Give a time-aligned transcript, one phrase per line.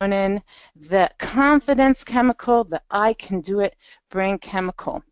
[0.00, 0.42] serotonin,
[0.74, 3.76] the confidence chemical, the I can do it
[4.10, 5.02] brain chemical.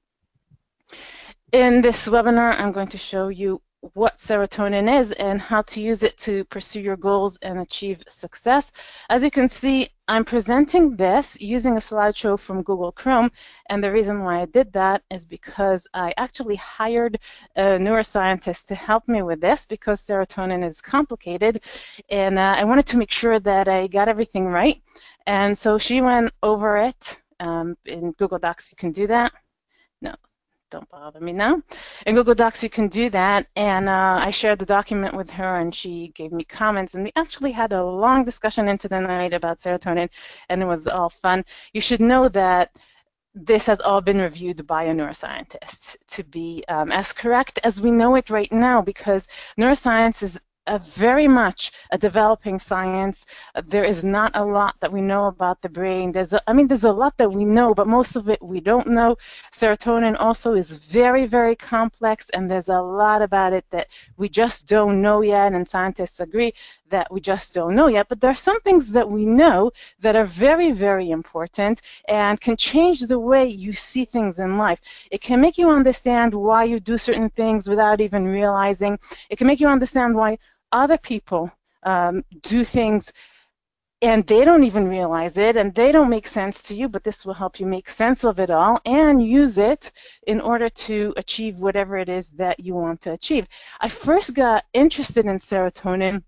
[1.53, 3.63] In this webinar, I'm going to show you
[3.93, 8.73] what serotonin is and how to use it to pursue your goals and achieve success.
[9.11, 13.31] As you can see, I'm presenting this using a slideshow from Google Chrome,
[13.71, 17.19] and the reason why I did that is because I actually hired
[17.57, 21.65] a neuroscientist to help me with this because serotonin is complicated,
[22.11, 24.83] and uh, I wanted to make sure that I got everything right.
[25.27, 28.73] And so she went over it um, in Google Docs.
[28.73, 29.33] You can do that.
[30.75, 31.63] Don't bother me now.
[32.05, 33.47] In Google Docs, you can do that.
[33.55, 36.95] And uh, I shared the document with her, and she gave me comments.
[36.95, 40.11] And we actually had a long discussion into the night about serotonin,
[40.49, 41.45] and it was all fun.
[41.73, 42.77] You should know that
[43.37, 47.93] this has all been reviewed by a neuroscientist to be um, as correct as we
[47.93, 53.27] know it right now because neuroscience is a very much a developing science.
[53.55, 56.13] Uh, there is not a lot that we know about the brain.
[56.13, 58.61] There's, a, I mean, there's a lot that we know, but most of it we
[58.61, 59.17] don't know.
[59.53, 64.67] Serotonin also is very, very complex, and there's a lot about it that we just
[64.67, 65.53] don't know yet.
[65.53, 66.53] And scientists agree
[66.89, 68.09] that we just don't know yet.
[68.09, 69.71] But there are some things that we know
[70.01, 74.81] that are very, very important and can change the way you see things in life.
[75.11, 78.99] It can make you understand why you do certain things without even realizing.
[79.31, 80.39] It can make you understand why
[80.75, 81.51] other people
[81.85, 83.13] um, do things
[84.03, 87.25] and they don't even realize it and they don't make sense to you, but this
[87.25, 89.91] will help you make sense of it all and use it
[90.27, 93.47] in order to achieve whatever it is that you want to achieve.
[93.81, 96.23] I first got interested in serotonin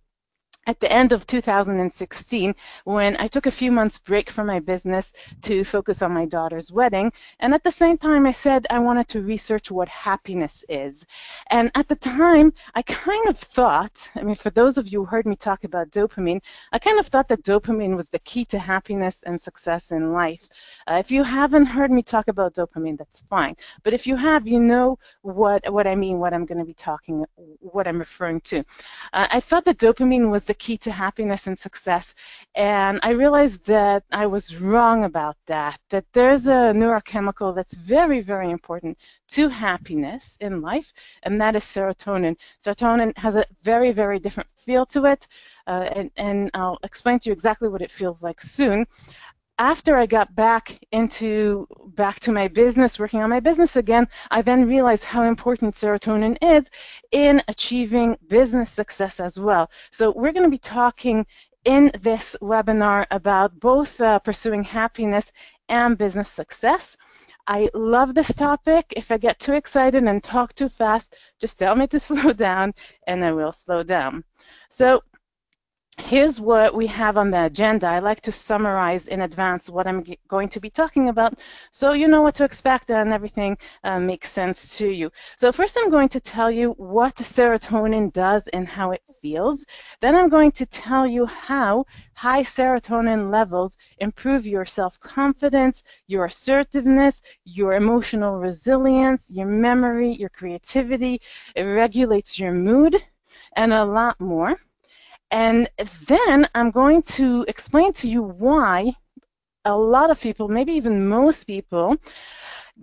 [0.67, 5.13] at the end of 2016 when I took a few months break from my business
[5.43, 7.13] to focus on my daughter's wedding.
[7.41, 11.07] And at the same time, I said I wanted to research what happiness is.
[11.51, 15.07] And at the time, I kind of thought, I mean, for those of you who
[15.07, 16.41] heard me talk about dopamine,
[16.73, 20.49] I kind of thought that dopamine was the key to happiness and success in life.
[20.87, 23.55] Uh, if you haven't heard me talk about dopamine, that's fine.
[23.83, 26.75] But if you have, you know what, what I mean, what I'm going to be
[26.75, 27.25] talking,
[27.61, 28.59] what I'm referring to.
[29.13, 32.15] Uh, I thought that dopamine was the key to happiness and success.
[32.55, 38.21] And I realized that I was wrong about that, that there's a neurochemical that's very,
[38.21, 42.37] very important to happiness in life, and that is serotonin.
[42.63, 45.27] Serotonin has a very, very different feel to it,
[45.67, 48.87] uh, and, and I'll explain to you exactly what it feels like soon
[49.59, 54.43] after I got back into back to my business, working on my business again, I
[54.43, 56.71] then realized how important serotonin is
[57.11, 59.71] in achieving business success as well.
[59.91, 61.27] So we're going to be talking
[61.65, 65.33] in this webinar about both uh, pursuing happiness
[65.69, 66.97] and business success.
[67.49, 68.93] I love this topic.
[68.97, 72.75] If I get too excited and talk too fast, just tell me to slow down
[73.07, 74.25] and I will slow down.
[74.69, 75.03] So
[75.99, 77.87] here's what we have on the agenda.
[77.87, 81.39] I like to summarize in advance what I'm going to be talking about
[81.71, 85.11] so you know what to expect and everything uh, makes sense to you.
[85.37, 89.65] So first I'm going to tell you what serotonin does and how it feels.
[90.01, 97.23] Then I'm going to tell you how high serotonin levels improve your self-confidence, your assertiveness,
[97.45, 101.21] your emotional resilience, your memory, your creativity.
[101.55, 103.03] It regulates your mood
[103.55, 104.57] and a lot more.
[105.31, 105.69] And
[106.07, 108.93] then I'm going to explain to you why
[109.65, 111.97] a lot of people, maybe even most people,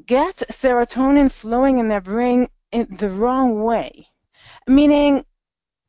[0.06, 4.08] get serotonin flowing in their brain in the wrong way.
[4.68, 5.26] Meaning,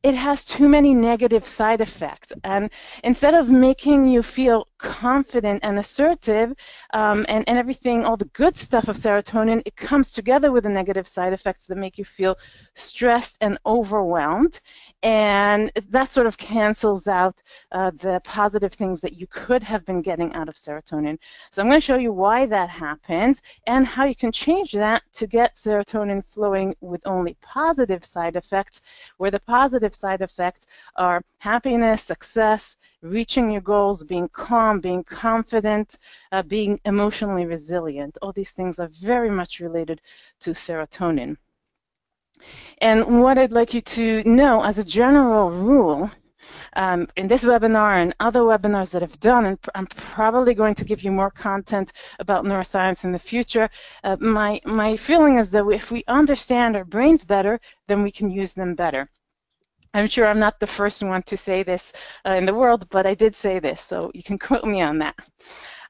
[0.05, 2.31] it has too many negative side effects.
[2.45, 2.71] And
[3.03, 6.53] instead of making you feel confident and assertive
[6.93, 10.69] um, and, and everything, all the good stuff of serotonin, it comes together with the
[10.69, 12.37] negative side effects that make you feel
[12.75, 14.61] stressed and overwhelmed.
[15.03, 20.03] And that sort of cancels out uh, the positive things that you could have been
[20.03, 21.17] getting out of serotonin.
[21.51, 25.03] So I'm going to show you why that happens and how you can change that
[25.15, 28.83] to get serotonin flowing with only positive side effects,
[29.17, 30.67] where the positive side effects
[30.97, 35.99] are happiness, success, reaching your goals, being calm, being confident,
[36.33, 38.19] uh, being emotionally resilient.
[38.21, 40.01] All these things are very much related
[40.41, 41.37] to serotonin.
[42.79, 46.11] And what I'd like you to know as a general rule,
[46.75, 50.85] um, in this webinar and other webinars that I've done, and I'm probably going to
[50.85, 53.71] give you more content about neuroscience in the future,
[54.03, 58.31] uh, my, my feeling is that if we understand our brains better, then we can
[58.31, 59.11] use them better.
[59.95, 61.93] I'm sure I'm not the first one to say this
[62.27, 64.99] uh, in the world, but I did say this, so you can quote me on
[64.99, 65.15] that.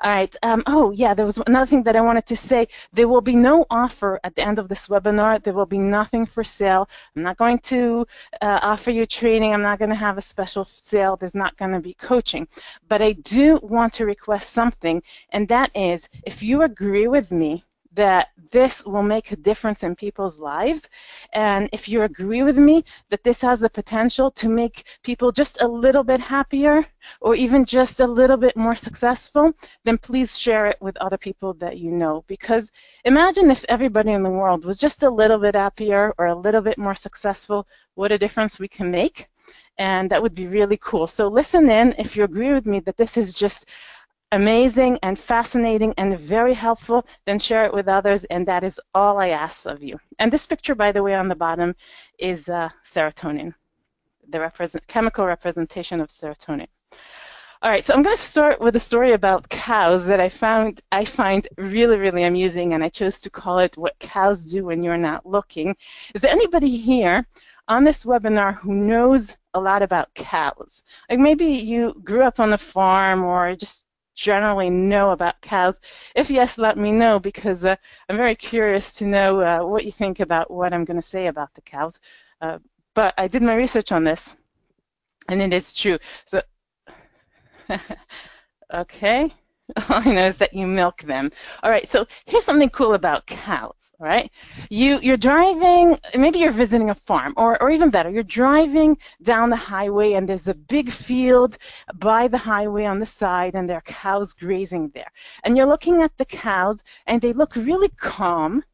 [0.01, 0.37] All right.
[0.43, 2.67] Um, oh, yeah, there was another thing that I wanted to say.
[2.93, 5.43] There will be no offer at the end of this webinar.
[5.43, 6.87] There will be nothing for sale.
[7.17, 8.06] I'm not going to
[8.43, 9.55] uh, offer you training.
[9.55, 11.17] I'm not going to have a special sale.
[11.17, 12.47] There's not going to be coaching.
[12.87, 17.65] But I do want to request something, and that is if you agree with me
[17.94, 20.88] that this will make a difference in people's lives.
[21.32, 25.61] And if you agree with me that this has the potential to make people just
[25.61, 26.87] a little bit happier
[27.20, 29.52] or even just a little bit more successful,
[29.85, 32.25] then please share it with other people that you know.
[32.26, 32.70] Because
[33.05, 36.62] imagine if everybody in the world was just a little bit happier or a little
[36.62, 39.29] bit more successful, what a difference we can make
[39.79, 41.06] and that would be really cool.
[41.06, 43.69] So listen in if you agree with me that this is just
[44.35, 49.19] amazing and fascinating and very helpful, then share it with others, and that is all
[49.19, 49.99] I ask of you.
[50.19, 51.75] And this picture, by the way, on the bottom
[52.19, 53.55] is uh, serotonin,
[54.29, 56.67] the represent chemical representation of serotonin.
[57.63, 60.83] All right, so I'm going to start with a story about cows that I found
[60.93, 64.83] I find really, really amusing, and I chose to call it "What Cows Do When
[64.83, 65.75] You're Not Looking."
[66.15, 67.27] Is there anybody here
[67.69, 70.83] on this webinar who knows a lot about cows?
[71.09, 75.81] Like maybe you grew up on a farm, or just generally know about cows?
[76.14, 77.76] If yes, let me know because uh,
[78.08, 81.26] I'm very curious to know uh, what you think about what I'm going to say
[81.26, 82.00] about the cows.
[82.40, 82.58] Uh,
[82.94, 84.37] but I did my research on this,
[85.28, 85.99] and it is true.
[86.25, 86.43] So,
[88.75, 89.34] okay.
[89.76, 91.31] All I know is that you milk them.
[91.62, 94.31] All right, so here's something cool about cows, all right?
[94.69, 99.49] You, you're driving, maybe you're visiting a farm, or, or even better, you're driving down
[99.49, 101.56] the highway and there's a big field
[101.94, 105.11] by the highway on the side and there are cows grazing there.
[105.44, 108.64] And you're looking at the cows and they look really calm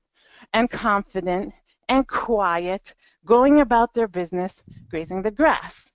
[0.52, 1.54] and confident
[1.88, 2.94] and quiet,
[3.24, 5.92] going about their business, grazing the grass.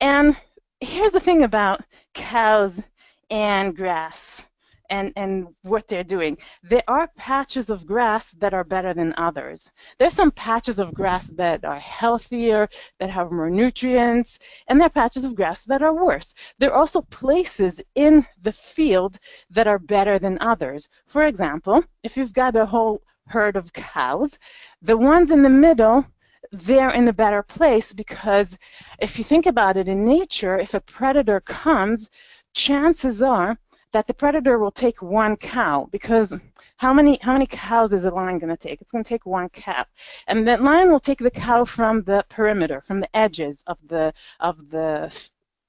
[0.00, 0.36] And
[0.80, 1.82] here's the thing about
[2.14, 2.82] cows
[3.30, 4.46] and grass
[4.90, 6.38] and, and what they're doing.
[6.62, 9.70] There are patches of grass that are better than others.
[9.98, 12.68] There's some patches of grass that are healthier,
[12.98, 14.38] that have more nutrients,
[14.68, 16.34] and there are patches of grass that are worse.
[16.58, 19.18] There are also places in the field
[19.50, 20.88] that are better than others.
[21.06, 24.38] For example, if you've got a whole herd of cows,
[24.82, 26.06] the ones in the middle
[26.52, 28.58] they're in a better place because
[29.00, 32.08] if you think about it in nature, if a predator comes,
[32.54, 33.58] chances are
[33.92, 36.34] that the predator will take one cow because
[36.78, 38.80] how many how many cows is a lion going to take?
[38.80, 39.84] It's going to take one cow,
[40.26, 44.12] and that lion will take the cow from the perimeter, from the edges of the
[44.40, 44.94] of the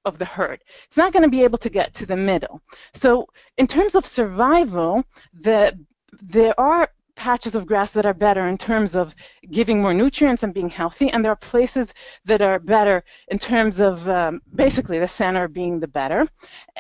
[0.05, 0.63] of the herd.
[0.85, 2.61] It's not going to be able to get to the middle.
[2.93, 3.27] So
[3.57, 5.03] in terms of survival,
[5.33, 5.77] the
[6.21, 9.15] there are patches of grass that are better in terms of
[9.49, 11.93] giving more nutrients and being healthy, and there are places
[12.25, 16.27] that are better in terms of um, basically the center being the better.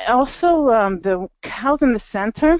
[0.07, 2.59] Also, um, the cows in the center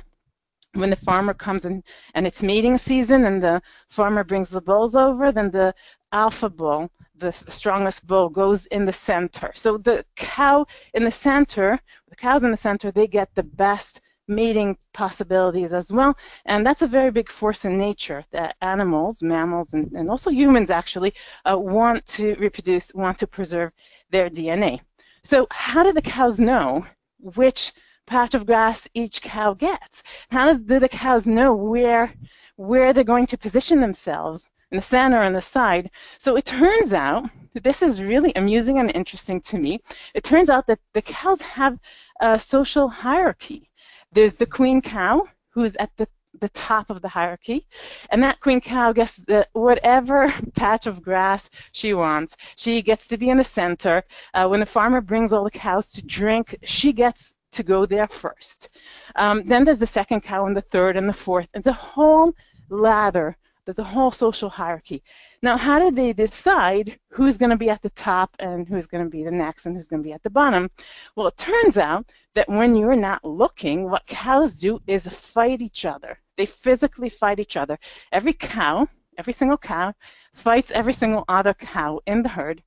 [0.75, 1.81] when the farmer comes in
[2.13, 5.73] and it's mating season and the farmer brings the bulls over, then the
[6.11, 9.51] alpha bull, the, the, strongest bull, goes in the center.
[9.55, 11.79] So the cow in the center,
[12.09, 16.17] the cows in the center, they get the best mating possibilities as well.
[16.45, 20.69] And that's a very big force in nature that animals, mammals, and, and also humans
[20.69, 21.13] actually
[21.49, 23.71] uh, want to reproduce, want to preserve
[24.09, 24.81] their DNA.
[25.23, 26.85] So, how do the cows know
[27.19, 27.73] which
[28.05, 30.03] patch of grass each cow gets?
[30.29, 32.13] How do the cows know where,
[32.55, 35.89] where they're going to position themselves in the center and the side?
[36.19, 37.29] So, it turns out
[37.63, 39.79] this is really amusing and interesting to me.
[40.13, 41.79] It turns out that the cows have
[42.21, 43.69] a social hierarchy.
[44.15, 46.07] There's the queen cow, who's at the
[46.41, 47.65] the top of the hierarchy.
[48.09, 52.35] And that queen cow gets the, whatever patch of grass she wants.
[52.57, 54.03] She gets to be in the center.
[54.33, 58.07] Uh, when the farmer brings all the cows to drink, she gets to go there
[58.07, 58.69] first.
[59.15, 61.47] Um, then there's the second cow and the third and the fourth.
[61.53, 62.33] It's a whole
[62.69, 65.03] ladder there's a whole social hierarchy.
[65.41, 69.03] Now, how do they decide who's going to be at the top and who's going
[69.03, 70.69] to be the next and who's going to be at the bottom?
[71.15, 75.85] Well, it turns out that when you're not looking, what cows do is fight each
[75.85, 76.19] other.
[76.37, 77.77] They physically fight each other.
[78.11, 79.93] Every cow, every single cow,
[80.33, 82.61] fights every single other cow in the herd,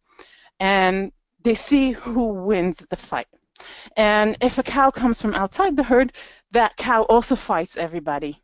[0.58, 1.12] and
[1.42, 3.26] they see who wins the fight.
[3.96, 6.12] And if a cow comes from outside the herd,
[6.52, 8.42] that cow also fights everybody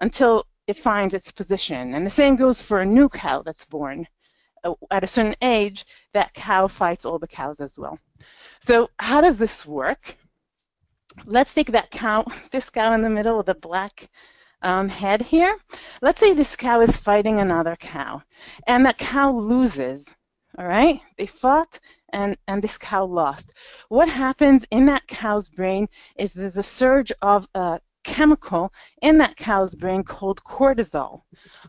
[0.00, 1.92] until it finds its position.
[1.94, 4.08] And the same goes for a new cow that's born.
[4.64, 7.98] Uh, at a certain age, that cow fights all the cows as well.
[8.60, 10.16] So how does this work?
[11.26, 14.08] Let's take that cow, this cow in the middle with the black
[14.62, 15.54] um, head here.
[16.00, 18.22] Let's say this cow is fighting another cow,
[18.66, 20.14] and that cow loses.
[20.58, 21.80] All right, they fought
[22.12, 23.52] and, and this cow lost.
[23.88, 29.36] What happens in that cow's brain is there's a surge of a chemical in that
[29.36, 31.22] cow's brain called cortisol.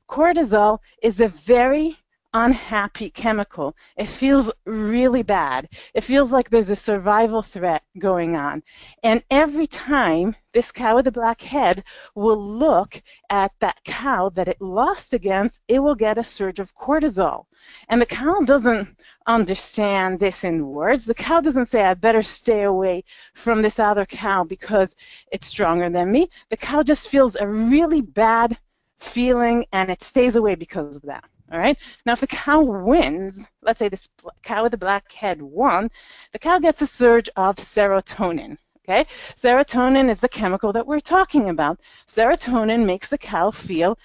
[0.09, 1.97] Cortisol is a very
[2.33, 3.75] unhappy chemical.
[3.97, 5.69] It feels really bad.
[5.93, 8.63] It feels like there's a survival threat going on.
[9.03, 11.83] And every time this cow with the black head
[12.15, 16.75] will look at that cow that it lost against, it will get a surge of
[16.75, 17.45] cortisol.
[17.89, 21.05] And the cow doesn't understand this in words.
[21.05, 24.95] The cow doesn't say, I better stay away from this other cow because
[25.31, 26.29] it's stronger than me.
[26.49, 28.57] The cow just feels a really bad
[28.97, 31.25] feeling and it stays away because of that.
[31.53, 31.77] All right.
[32.03, 34.09] Now, if the cow wins, let's say this
[34.41, 35.91] cow with the black head won,
[36.31, 38.57] the cow gets a surge of serotonin.
[38.83, 39.05] Okay.
[39.35, 41.79] Serotonin is the chemical that we're talking about.
[42.07, 43.99] Serotonin makes the cow feel,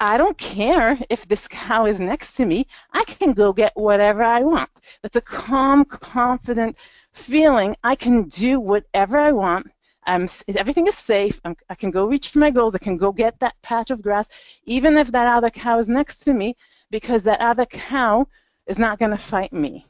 [0.00, 2.66] I don't care if this cow is next to me.
[2.92, 4.70] I can go get whatever I want.
[5.02, 6.76] That's a calm, confident
[7.12, 7.76] feeling.
[7.84, 9.70] I can do whatever I want
[10.08, 11.38] I'm, everything is safe.
[11.44, 12.74] I'm, i can go reach my goals.
[12.74, 16.20] I can go get that patch of grass, even if that other cow is next
[16.20, 16.56] to me,
[16.90, 18.26] because that other cow
[18.66, 19.84] is not going to fight me.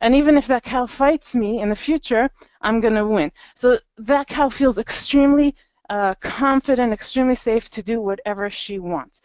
[0.00, 3.32] And even if that cow fights me in the future, I'm going to win.
[3.56, 5.56] So that cow feels extremely
[5.90, 9.20] uh, confident, extremely safe to do whatever she wants.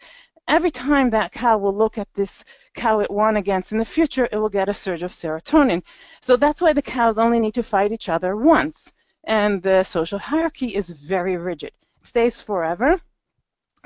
[0.48, 4.28] Every time that cow will look at this cow it won against in the future,
[4.32, 5.84] it will get a surge of serotonin.
[6.20, 8.92] So that's why the cows only need to fight each other once
[9.24, 11.72] and the social hierarchy is very rigid.
[12.00, 13.00] It stays forever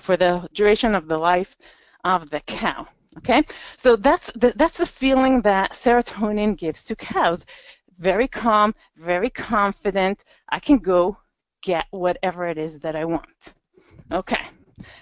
[0.01, 1.57] for the duration of the life
[2.05, 2.87] of the cow.
[3.19, 3.45] Okay,
[3.77, 7.47] so that's the, that's the feeling that serotonin gives to cows.
[7.99, 10.25] Very calm, very confident.
[10.49, 11.17] I can go
[11.63, 13.55] get whatever it is that I want.
[14.11, 14.41] Okay.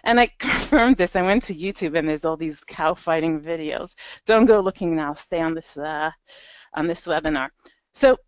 [0.04, 1.16] And I confirmed this.
[1.16, 3.94] I went to YouTube and there's all these cow fighting videos.
[4.26, 5.14] Don't go looking now.
[5.14, 6.10] Stay on this uh,
[6.74, 7.48] on this webinar.
[7.94, 8.18] So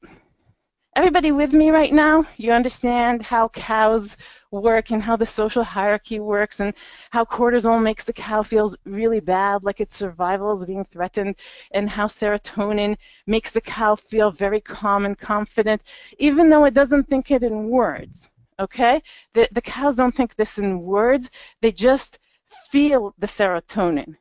[0.97, 2.25] everybody with me right now?
[2.37, 4.17] You understand how cows
[4.51, 6.73] work and how the social hierarchy works and
[7.11, 11.37] how cortisol makes the cow feels really bad, like its survival is being threatened,
[11.73, 12.97] and how serotonin
[13.27, 15.83] makes the cow feel very calm and confident,
[16.19, 18.31] even though it doesn't think it in words.
[18.61, 19.03] Okay?
[19.33, 22.21] The, the cows don't think this in words, they just
[22.71, 24.15] feel the serotonin.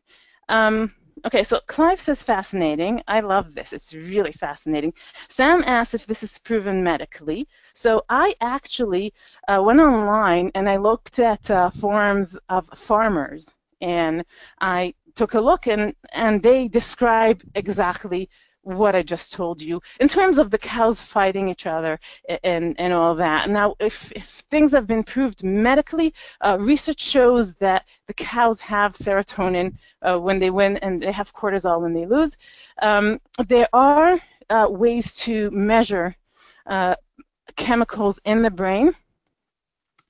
[0.50, 0.94] Um,
[1.26, 3.02] Okay, so Clive says fascinating.
[3.08, 3.72] I love this.
[3.72, 4.94] It's really fascinating.
[5.30, 7.48] Sam asks if this is proven medically.
[7.74, 9.14] So I actually
[9.48, 14.26] uh, went online and I looked at uh, forums of farmers and
[14.60, 18.30] I took a look and, and they describe exactly
[18.64, 22.00] what I just told you in terms of the cows fighting each other
[22.44, 23.50] and, and all that.
[23.50, 28.94] Now, if, if things have been proved medically, uh, research shows that the cows have
[28.94, 32.38] serotonin uh, when they win and they have cortisol when they lose.
[32.82, 36.16] Um, there are uh, ways to measure
[36.66, 36.96] uh,
[37.56, 38.96] chemicals in the brain.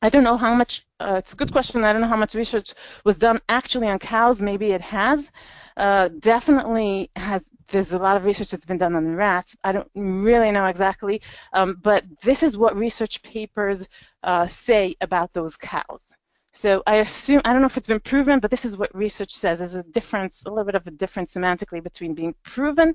[0.01, 1.86] I don't know how much, uh, it's a good question.
[1.86, 2.74] I don't know how much research
[3.05, 4.41] was done actually on cows.
[4.41, 5.31] Maybe it has.
[5.77, 9.55] Uh, definitely has there's a lot of research that's been done on rats.
[9.63, 11.22] I don't really know exactly,
[11.53, 13.88] um, but this is what research papers
[14.24, 16.15] uh, say about those cows.
[16.55, 19.32] So I assume, I don't know if it's been proven, but this is what research
[19.32, 19.58] says.
[19.58, 22.93] There's a difference, a little bit of a difference semantically between being proven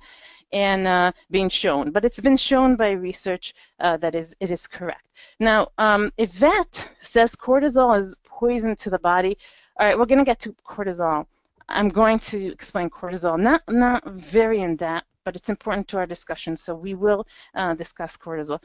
[0.52, 1.90] and uh, being shown.
[1.90, 5.08] But it's been shown by research uh, that is it is correct.
[5.40, 9.36] Now, um, Yvette says cortisol is poison to the body.
[9.76, 11.26] All right, we're going to get to cortisol.
[11.68, 16.06] I'm going to explain cortisol, not, not very in depth, but it's important to our
[16.06, 18.62] discussion, so we will uh, discuss cortisol.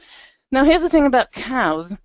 [0.50, 1.96] Now, here's the thing about cows.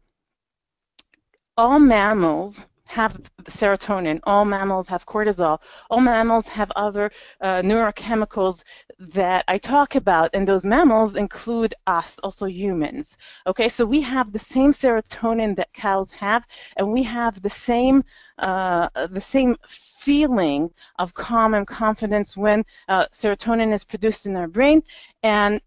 [1.55, 4.19] All mammals have serotonin.
[4.23, 5.61] All mammals have cortisol.
[5.91, 8.63] All mammals have other uh, neurochemicals
[8.97, 13.15] that I talk about, and those mammals include us, also humans.
[13.45, 18.03] Okay, so we have the same serotonin that cows have, and we have the same
[18.39, 19.55] uh, the same
[19.99, 24.81] feeling of calm and confidence when uh, serotonin is produced in our brain,
[25.23, 25.61] and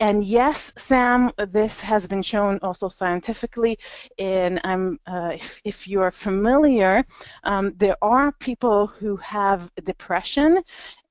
[0.00, 3.78] and yes, Sam, this has been shown also scientifically.
[4.18, 7.04] And I'm, uh, if, if you're familiar,
[7.44, 10.62] um, there are people who have depression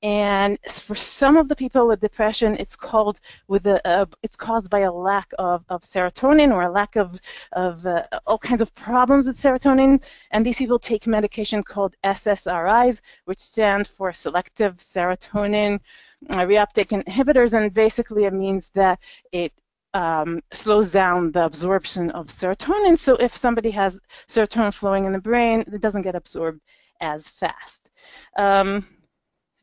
[0.03, 4.79] and for some of the people with depression, it's called with a, it's caused by
[4.79, 7.19] a lack of, of serotonin or a lack of
[7.53, 10.03] of uh, all kinds of problems with serotonin.
[10.31, 15.79] And these people take medication called SSRIs, which stand for selective serotonin
[16.31, 19.01] uh, reuptake inhibitors, and basically it means that
[19.31, 19.51] it
[19.95, 22.97] um, slows down the absorption of serotonin.
[22.97, 26.61] So if somebody has serotonin flowing in the brain, it doesn't get absorbed
[27.01, 27.89] as fast.
[28.37, 28.85] Um,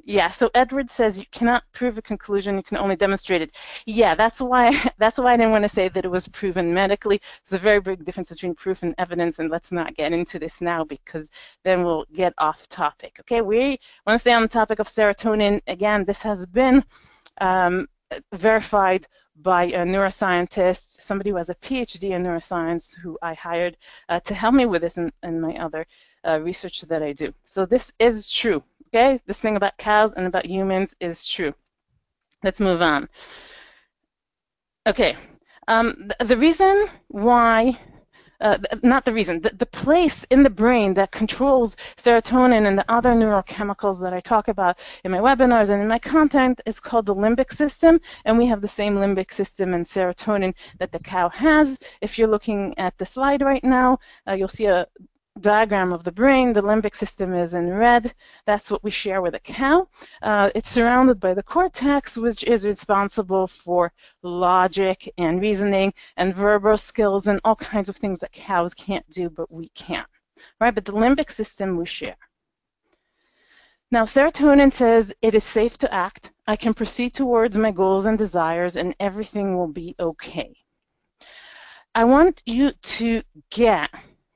[0.06, 3.56] Yeah, so Edward says you cannot prove a conclusion, you can only demonstrate it.
[3.86, 7.20] Yeah, that's why that's why I didn't want to say that it was proven medically.
[7.44, 10.60] There's a very big difference between proof and evidence, and let's not get into this
[10.60, 11.30] now because
[11.64, 13.16] then we'll get off topic.
[13.20, 15.60] Okay, we want to stay on the topic of serotonin.
[15.66, 16.84] Again, this has been
[17.40, 17.86] um,
[18.34, 19.06] verified
[19.36, 23.76] by a neuroscientist, somebody who has a PhD in neuroscience, who I hired
[24.08, 25.86] uh, to help me with this and, my other
[26.26, 27.34] uh, research that I do.
[27.44, 28.62] So this is true.
[28.94, 31.52] Okay, this thing about cows and about humans is true.
[32.44, 33.08] Let's move on.
[34.86, 35.16] Okay,
[35.66, 37.76] um, the, the reason why
[38.40, 42.84] uh, not the reason, the, the place in the brain that controls serotonin and the
[42.88, 47.06] other neurochemicals that I talk about in my webinars and in my content is called
[47.06, 48.00] the limbic system.
[48.24, 51.78] And we have the same limbic system and serotonin that the cow has.
[52.00, 53.98] If you're looking at the slide right now,
[54.28, 54.86] uh, you'll see a
[55.40, 58.14] diagram of the brain, the limbic system is in red.
[58.44, 59.88] That's what we share with a cow.
[60.22, 66.76] Uh, it's surrounded by the cortex, which is responsible for logic and reasoning and verbal
[66.76, 70.04] skills and all kinds of things that cows can't do, but we can.
[70.60, 70.74] Right?
[70.74, 72.16] But the limbic system we share.
[73.90, 76.32] Now, serotonin says it is safe to act.
[76.46, 80.54] I can proceed towards my goals and desires, and everything will be okay.
[81.94, 83.90] I want you to get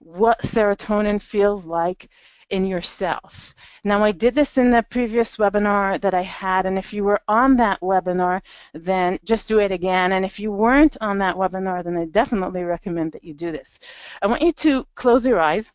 [0.08, 2.08] what serotonin feels like
[2.50, 3.54] in yourself.
[3.84, 7.20] Now, I did this in the previous webinar that I had, and if you were
[7.28, 8.40] on that webinar,
[8.72, 10.12] then just do it again.
[10.12, 13.78] And if you weren't on that webinar, then I definitely recommend that you do this.
[14.22, 15.72] I want you to close your eyes,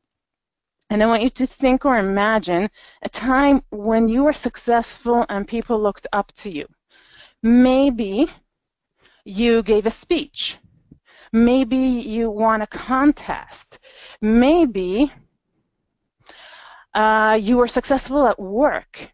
[0.89, 2.69] and I want you to think or imagine
[3.03, 6.65] a time when you were successful and people looked up to you.
[7.43, 8.27] Maybe
[9.25, 10.57] you gave a speech
[11.33, 13.79] Maybe you won a contest.
[14.21, 15.11] Maybe
[16.93, 19.11] uh, you were successful at work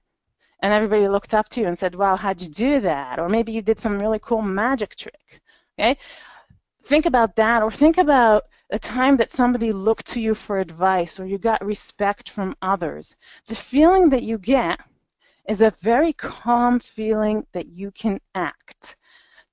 [0.62, 3.20] and everybody looked up to you and said, wow, how'd you do that?
[3.20, 5.40] Or maybe you did some really cool magic trick.
[5.80, 5.98] Okay?
[6.84, 11.22] Think about that or think about a time that somebody looked to you for advice
[11.22, 13.16] or you got respect from others.
[13.46, 14.82] The feeling that you get
[15.48, 18.98] is a very calm feeling that you can act.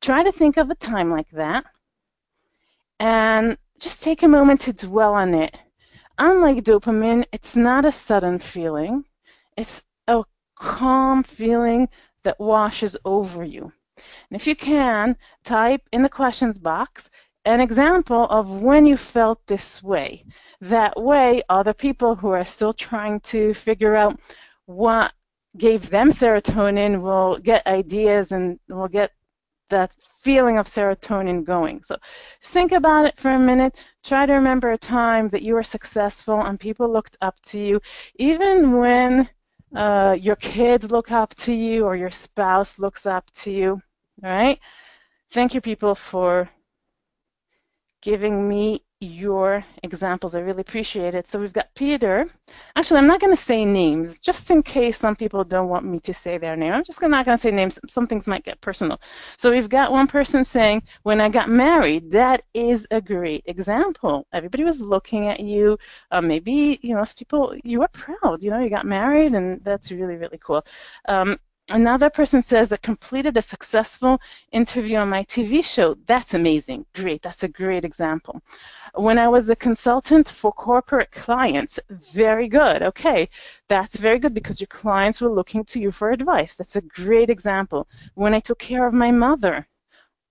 [0.00, 1.64] Try to think of a time like that
[2.98, 5.56] and just take a moment to dwell on it.
[6.18, 9.04] Unlike dopamine, it's not a sudden feeling,
[9.56, 11.88] it's a calm feeling
[12.22, 13.72] that washes over you.
[13.96, 17.10] And if you can, type in the questions box
[17.46, 20.24] an example of when you felt this way.
[20.60, 24.18] That way, other people who are still trying to figure out
[24.66, 25.12] what
[25.56, 29.12] gave them serotonin will get ideas and will get
[29.68, 31.82] that feeling of serotonin going.
[31.82, 31.96] So
[32.42, 33.84] think about it for a minute.
[34.04, 37.80] Try to remember a time that you were successful and people looked up to you,
[38.16, 39.28] even when
[39.74, 43.82] uh, your kids look up to you or your spouse looks up to you.
[44.24, 44.58] All right?
[45.30, 46.48] Thank you, people, for
[48.00, 50.34] giving me your examples.
[50.34, 51.26] I really appreciate it.
[51.26, 52.26] So we've got Peter.
[52.76, 56.00] Actually, I'm not going to say names, just in case some people don't want me
[56.00, 56.72] to say their name.
[56.72, 57.78] I'm just not going to say names.
[57.88, 58.98] Some things might get personal.
[59.36, 64.26] So we've got one person saying, when I got married, that is a great example.
[64.32, 65.76] Everybody was looking at you.
[66.10, 68.42] Uh, maybe, you know, people, you were proud.
[68.42, 70.62] You know, you got married, and that's really, really cool.
[71.06, 71.38] Um,
[71.70, 74.20] Another person says, I completed a successful
[74.52, 75.96] interview on my TV show.
[76.06, 76.86] That's amazing.
[76.94, 77.22] Great.
[77.22, 78.40] That's a great example.
[78.94, 82.84] When I was a consultant for corporate clients, very good.
[82.84, 83.28] Okay.
[83.68, 86.54] That's very good because your clients were looking to you for advice.
[86.54, 87.88] That's a great example.
[88.14, 89.66] When I took care of my mother,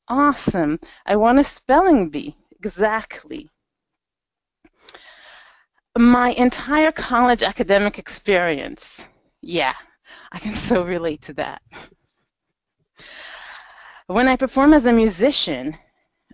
[0.08, 0.80] awesome.
[1.06, 2.38] I won a spelling bee.
[2.52, 3.50] Exactly.
[5.98, 9.06] My entire college academic experience.
[9.42, 9.76] Yeah,
[10.36, 11.62] I can so relate to that.
[14.08, 15.78] When I perform as a musician,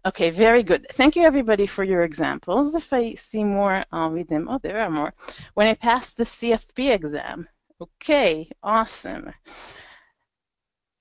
[0.05, 0.87] okay, very good.
[0.91, 2.75] Thank you everybody for your examples.
[2.75, 4.49] If I see more, I'll read them.
[4.49, 5.13] Oh, there are more.
[5.53, 7.47] When I passed the CFP exam,
[7.79, 9.31] okay, awesome.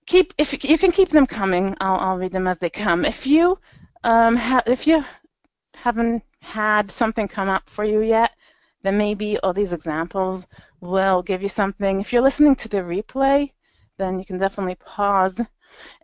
[0.06, 3.04] Keep if you can keep them coming, I'll I'll read them as they come.
[3.04, 3.58] If you
[4.04, 4.36] um
[4.66, 5.04] if you
[5.74, 8.32] haven't had something come up for you yet,
[8.82, 10.46] then maybe all these examples
[10.80, 12.00] will give you something.
[12.00, 13.52] If you're listening to the replay,
[13.98, 15.40] then you can definitely pause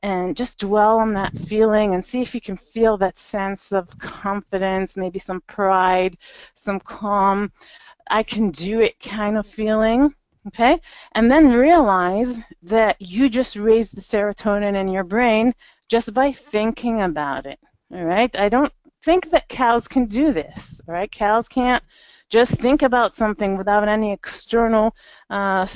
[0.02, 3.98] and just dwell on that feeling and see if you can feel that sense of
[3.98, 6.16] confidence, maybe some pride,
[6.54, 7.50] some calm,
[8.08, 10.14] I can do it kind of feeling.
[10.48, 10.78] Okay?
[11.12, 15.52] And then realize that you just raised the serotonin in your brain
[15.88, 17.58] just by thinking about it.
[17.92, 18.34] All right?
[18.38, 20.80] I don't think that cows can do this.
[20.86, 21.10] All right?
[21.10, 21.82] Cows can't
[22.30, 24.94] just think about something without any external
[25.30, 25.66] uh,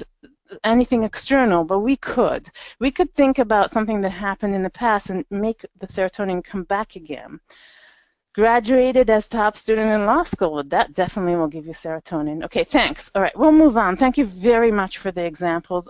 [0.64, 2.48] anything external, but we could.
[2.78, 6.64] We could think about something that happened in the past and make the serotonin come
[6.64, 7.40] back again.
[8.34, 12.44] Graduated as top student in law school, that definitely will give you serotonin.
[12.44, 13.10] Okay, thanks.
[13.14, 13.96] All right, we'll move on.
[13.96, 15.88] Thank you very much for the examples.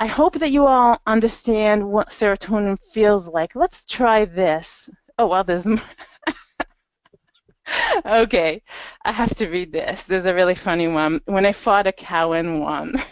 [0.00, 3.56] I hope that you all understand what serotonin feels like.
[3.56, 4.90] Let's try this.
[5.18, 5.68] Oh, well, there's
[8.06, 8.62] okay,
[9.04, 10.04] I have to read this.
[10.04, 11.20] There's a really funny one.
[11.26, 13.02] When I fought a cow and won.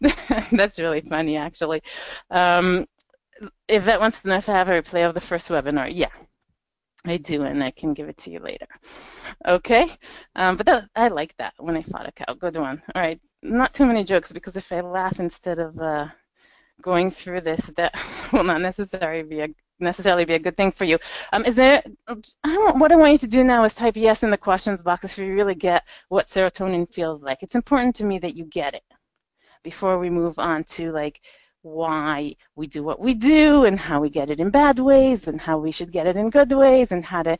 [0.52, 1.82] That's really funny, actually.
[2.30, 2.86] Um,
[3.68, 5.90] Yvette wants to know if I have a replay of the first webinar.
[5.92, 6.10] Yeah,
[7.06, 8.66] I do, and I can give it to you later.
[9.46, 9.88] Okay,
[10.36, 12.34] um, but that, I like that when I fought a cow.
[12.34, 12.82] Good one.
[12.94, 16.08] All right, not too many jokes because if I laugh instead of uh,
[16.82, 17.94] going through this, that
[18.32, 20.98] will not necessarily be a necessarily be a good thing for you.
[21.32, 21.82] Um, is there?
[22.44, 25.18] What I want you to do now is type yes in the questions box if
[25.18, 27.42] you really get what serotonin feels like.
[27.42, 28.84] It's important to me that you get it
[29.62, 31.20] before we move on to like
[31.64, 35.40] why we do what we do and how we get it in bad ways and
[35.40, 37.38] how we should get it in good ways and how to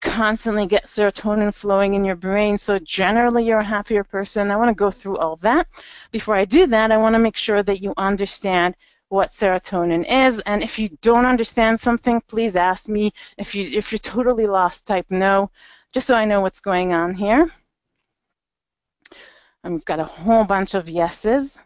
[0.00, 4.50] constantly get serotonin flowing in your brain so generally you're a happier person.
[4.50, 5.66] I want to go through all that.
[6.10, 8.74] Before I do that, I want to make sure that you understand
[9.08, 10.40] what serotonin is.
[10.40, 13.12] And if you don't understand something, please ask me.
[13.36, 15.50] If you if you're totally lost, type no,
[15.92, 17.48] just so I know what's going on here.
[19.64, 21.58] And we've got a whole bunch of yeses.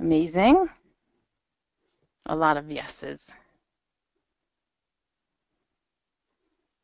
[0.00, 0.68] Amazing.
[2.26, 3.32] A lot of yeses.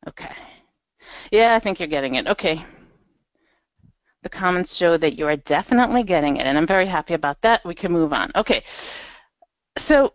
[0.07, 0.35] Okay.
[1.31, 2.27] Yeah, I think you're getting it.
[2.27, 2.63] Okay.
[4.23, 7.65] The comments show that you are definitely getting it, and I'm very happy about that.
[7.65, 8.31] We can move on.
[8.35, 8.63] Okay.
[9.77, 10.13] So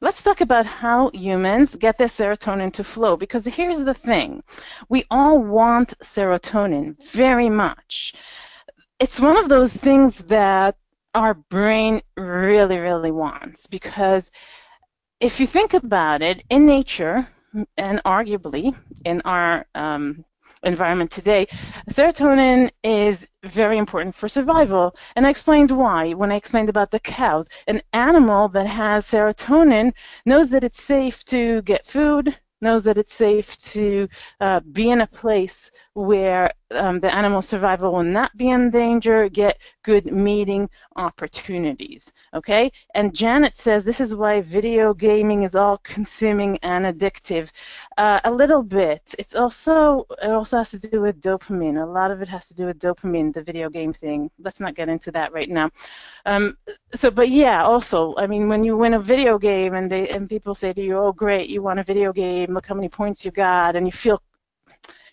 [0.00, 4.42] let's talk about how humans get their serotonin to flow because here's the thing
[4.88, 8.14] we all want serotonin very much.
[8.98, 10.76] It's one of those things that
[11.14, 14.30] our brain really, really wants because
[15.20, 17.28] if you think about it, in nature,
[17.76, 20.24] and arguably in our um,
[20.62, 21.46] environment today,
[21.90, 24.94] serotonin is very important for survival.
[25.16, 27.48] And I explained why when I explained about the cows.
[27.66, 29.92] An animal that has serotonin
[30.26, 34.08] knows that it's safe to get food, knows that it's safe to
[34.40, 35.70] uh, be in a place
[36.00, 42.12] where um, the animal survival will not be in danger, get good meeting opportunities.
[42.34, 42.70] Okay?
[42.94, 47.50] And Janet says this is why video gaming is all consuming and addictive.
[47.98, 49.14] Uh, a little bit.
[49.18, 51.82] It's also it also has to do with dopamine.
[51.82, 54.30] A lot of it has to do with dopamine, the video game thing.
[54.38, 55.70] Let's not get into that right now.
[56.26, 56.56] Um,
[56.94, 60.28] so, but yeah, also, I mean, when you win a video game and they and
[60.28, 62.54] people say to you, "Oh, great, you won a video game.
[62.54, 64.22] Look how many points you got," and you feel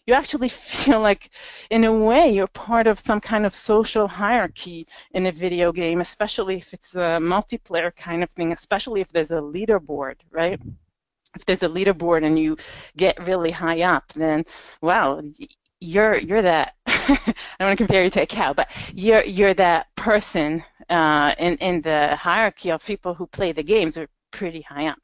[0.08, 1.30] you actually feel like,
[1.70, 6.02] in a way, you're part of some kind of social hierarchy in a video game,
[6.02, 10.60] especially if it's a multiplayer kind of thing, especially if there's a leaderboard, right?
[11.36, 12.58] If there's a leaderboard and you
[12.96, 14.46] get really high up, then
[14.82, 15.22] wow,
[15.80, 16.74] you're you're that.
[16.88, 21.36] I don't want to compare you to a cow, but you're you're that person uh,
[21.38, 25.00] in in the hierarchy of people who play the games or pretty high up.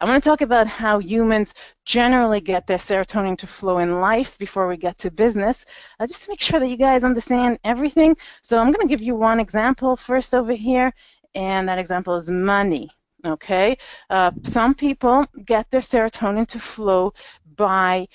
[0.00, 1.52] I want to talk about how humans
[1.84, 5.66] generally get their serotonin to flow in life before we get to business,
[6.00, 8.16] uh, just to make sure that you guys understand everything.
[8.42, 10.94] So I'm going to give you one example first over here,
[11.34, 12.88] and that example is money.
[13.26, 13.76] Okay,
[14.10, 17.12] uh, some people get their serotonin to flow
[17.56, 18.06] by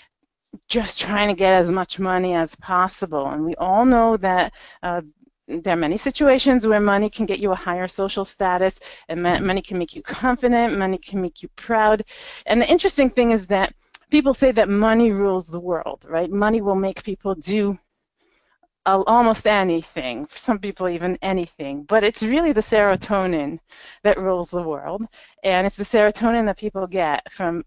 [0.69, 3.27] just trying to get as much money as possible.
[3.27, 5.01] And we all know that uh,
[5.47, 8.79] there are many situations where money can get you a higher social status
[9.09, 12.03] and money can make you confident money can make you proud.
[12.45, 13.73] And the interesting thing is that
[14.09, 16.29] people say that money rules the world right?
[16.31, 17.77] Money will make people do
[18.85, 21.83] almost anything for some people even anything.
[21.83, 23.59] But it's really the serotonin
[24.03, 25.05] that rules the world
[25.43, 27.65] and it's the serotonin that people get from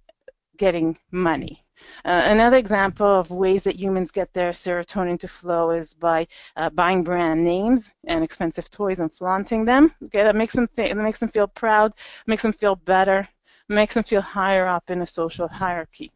[0.56, 1.65] getting money
[2.04, 6.70] uh, another example of ways that humans get their serotonin to flow is by uh,
[6.70, 9.92] buying brand names and expensive toys and flaunting them.
[10.04, 11.92] Okay, that makes them th- makes them feel proud,
[12.26, 13.28] makes them feel better,
[13.68, 16.12] makes them feel higher up in a social hierarchy.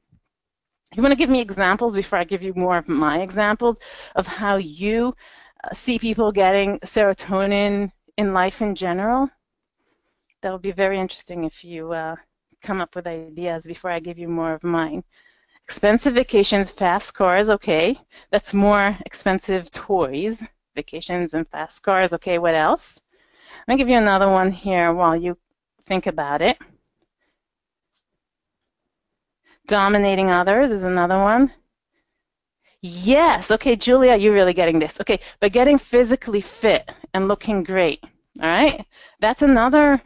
[0.97, 3.79] You want to give me examples before I give you more of my examples
[4.17, 5.15] of how you
[5.63, 9.31] uh, see people getting serotonin in life in general?
[10.43, 12.17] That would be very interesting if you uh,
[12.61, 15.05] come up with ideas before I give you more of mine.
[15.65, 17.97] Expensive vacations, fast cars, okay.
[18.31, 20.43] That's more expensive toys.
[20.75, 22.39] Vacations and fast cars, okay.
[22.39, 23.01] What else?
[23.67, 25.37] Let me give you another one here while you
[25.83, 26.59] think about it.
[29.67, 31.53] Dominating others is another one.
[32.83, 33.51] Yes.
[33.51, 35.01] Okay, Julia, you're really getting this.
[35.01, 38.03] Okay, but getting physically fit and looking great.
[38.41, 38.85] All right.
[39.21, 40.01] That's another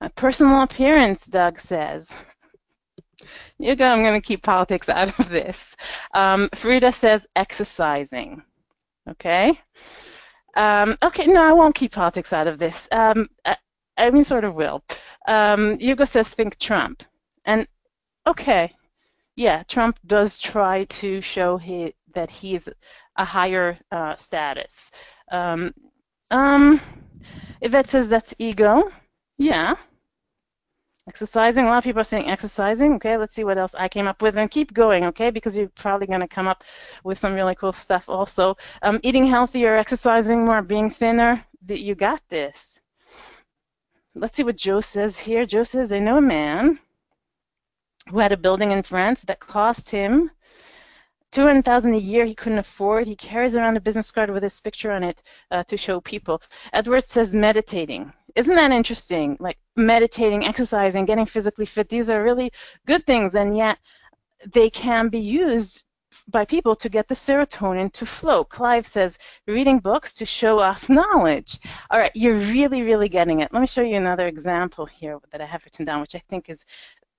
[0.00, 2.14] uh, personal appearance, Doug says.
[3.58, 5.76] You I'm going to keep politics out of this.
[6.14, 8.42] Um, Frida says exercising.
[9.08, 9.58] Okay.
[10.56, 12.88] Um, okay, no, I won't keep politics out of this.
[12.92, 13.56] Um, I,
[13.96, 14.82] I, mean, sort of will.
[15.28, 17.04] Um, says think Trump.
[17.44, 17.66] And
[18.26, 18.72] okay,
[19.36, 22.68] yeah, Trump does try to show he, that he's
[23.16, 24.90] a higher uh, status.
[25.30, 25.72] Um,
[26.30, 26.80] um,
[27.60, 28.90] Yvette says that's ego.
[29.38, 29.76] Yeah.
[31.08, 31.64] Exercising.
[31.64, 32.94] A lot of people are saying exercising.
[32.94, 35.68] Okay, let's see what else I came up with and keep going, okay, because you're
[35.68, 36.62] probably going to come up
[37.04, 38.56] with some really cool stuff also.
[38.82, 41.44] Um, eating healthier, exercising more, being thinner.
[41.66, 42.80] that You got this.
[44.14, 45.46] Let's see what Joe says here.
[45.46, 46.80] Joe says, I know a man
[48.10, 50.30] who had a building in France that cost him
[51.32, 53.06] 200,000 a year he couldn't afford.
[53.06, 56.42] He carries around a business card with his picture on it uh, to show people.
[56.72, 58.12] Edward says meditating.
[58.34, 59.36] Isn't that interesting?
[59.40, 61.88] Like meditating, exercising, getting physically fit.
[61.88, 62.50] These are really
[62.86, 63.78] good things, and yet
[64.46, 65.84] they can be used
[66.28, 68.42] by people to get the serotonin to flow.
[68.44, 71.58] Clive says reading books to show off knowledge.
[71.90, 73.52] All right, you're really, really getting it.
[73.52, 76.48] Let me show you another example here that I have written down, which I think
[76.48, 76.64] is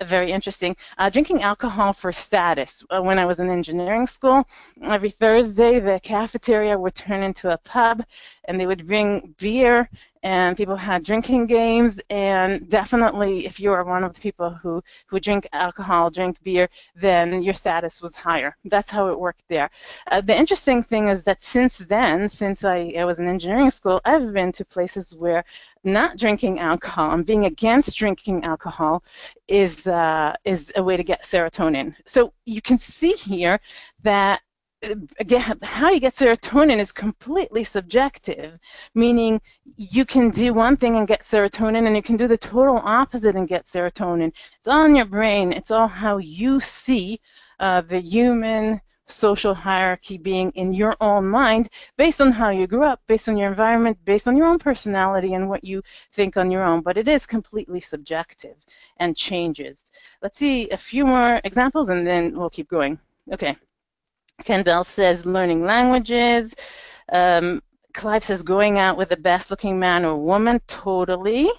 [0.04, 0.76] very interesting.
[0.98, 2.84] Uh, drinking alcohol for status.
[2.90, 4.48] Uh, when I was in engineering school,
[4.84, 8.04] every Thursday the cafeteria would turn into a pub
[8.46, 9.90] and they would bring beer
[10.24, 14.84] and people had drinking games and definitely if you are one of the people who,
[15.08, 18.56] who drink alcohol, drink beer, then your status was higher.
[18.66, 19.70] That's how it worked there.
[20.12, 24.02] Uh, the interesting thing is that since then, since I, I was in engineering school,
[24.06, 25.44] I've been to places where
[25.84, 29.04] not drinking alcohol and being against drinking alcohol
[29.48, 31.96] is, uh, is a way to get serotonin.
[32.06, 33.60] So you can see here
[34.04, 34.42] that
[35.20, 38.58] again, how you get serotonin is completely subjective,
[38.96, 39.42] meaning
[39.78, 43.36] you can do one thing and get serotonin, and you can do the total opposite
[43.36, 44.32] and get serotonin.
[44.58, 45.52] It's all in your brain.
[45.54, 47.20] It's all how you see
[47.60, 48.82] uh, the human
[49.12, 53.38] social hierarchy being in your own mind based on how you grew up, based on
[53.38, 56.82] your environment, based on your own personality and what you think on your own.
[56.82, 58.56] But it is completely subjective
[58.98, 59.92] and changes.
[60.22, 63.00] Let's see a few more examples and then we'll keep going.
[63.32, 63.56] Okay.
[64.44, 66.56] Kendall says learning languages.
[67.12, 67.62] Um,
[67.94, 70.62] Clive says going out with the best looking man or woman.
[70.68, 71.50] Totally.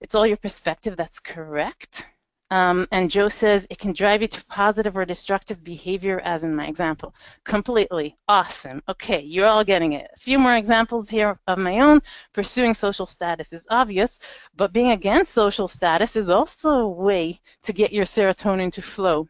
[0.00, 0.96] It's all your perspective.
[0.96, 2.06] That's correct.
[2.50, 6.54] Um, and Joe says it can drive you to positive or destructive behavior, as in
[6.54, 7.14] my example.
[7.44, 8.16] Completely.
[8.28, 8.82] Awesome.
[8.88, 10.08] Okay, you're all getting it.
[10.14, 12.00] A few more examples here of my own.
[12.32, 14.20] Pursuing social status is obvious,
[14.54, 19.28] but being against social status is also a way to get your serotonin to flow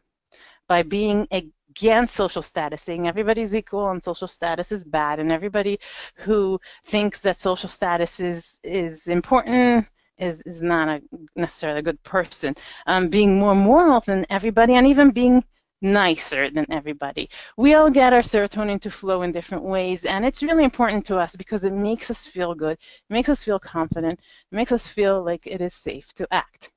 [0.68, 5.79] by being against social status, saying everybody's equal and social status is bad, and everybody
[6.16, 9.87] who thinks that social status is is important
[10.18, 11.02] is is not a
[11.35, 12.55] necessarily a good person.
[12.87, 15.44] Um, being more moral than everybody, and even being
[15.83, 17.29] nicer than everybody.
[17.57, 21.18] We all get our serotonin to flow in different ways, and it's really important to
[21.18, 24.88] us because it makes us feel good, it makes us feel confident, it makes us
[24.88, 26.72] feel like it is safe to act.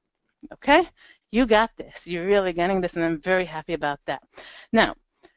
[0.53, 0.87] Okay?
[1.31, 2.07] You got this.
[2.07, 4.21] You're really getting this, and I'm very happy about that.
[4.73, 4.95] Now,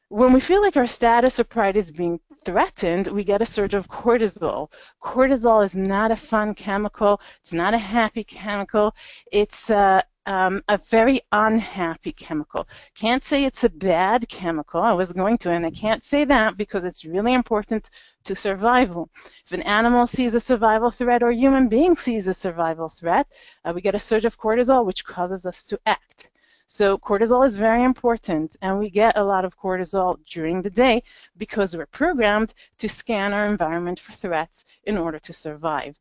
[0.08, 3.74] when we feel like our status or pride is being threatened, we get a surge
[3.74, 4.70] of cortisol.
[5.02, 7.20] Cortisol is not a fun chemical.
[7.40, 8.94] It's not a happy chemical.
[9.30, 12.68] It's uh, um, a very unhappy chemical.
[12.94, 14.80] Can't say it's a bad chemical.
[14.80, 17.90] I was going to, and I can't say that because it's really important
[18.24, 19.10] to survival.
[19.44, 23.26] If an animal sees a survival threat or a human being sees a survival threat,
[23.64, 26.28] uh, we get a surge of cortisol, which causes us to act.
[26.74, 31.02] So cortisol is very important, and we get a lot of cortisol during the day
[31.36, 35.98] because we're programmed to scan our environment for threats in order to survive.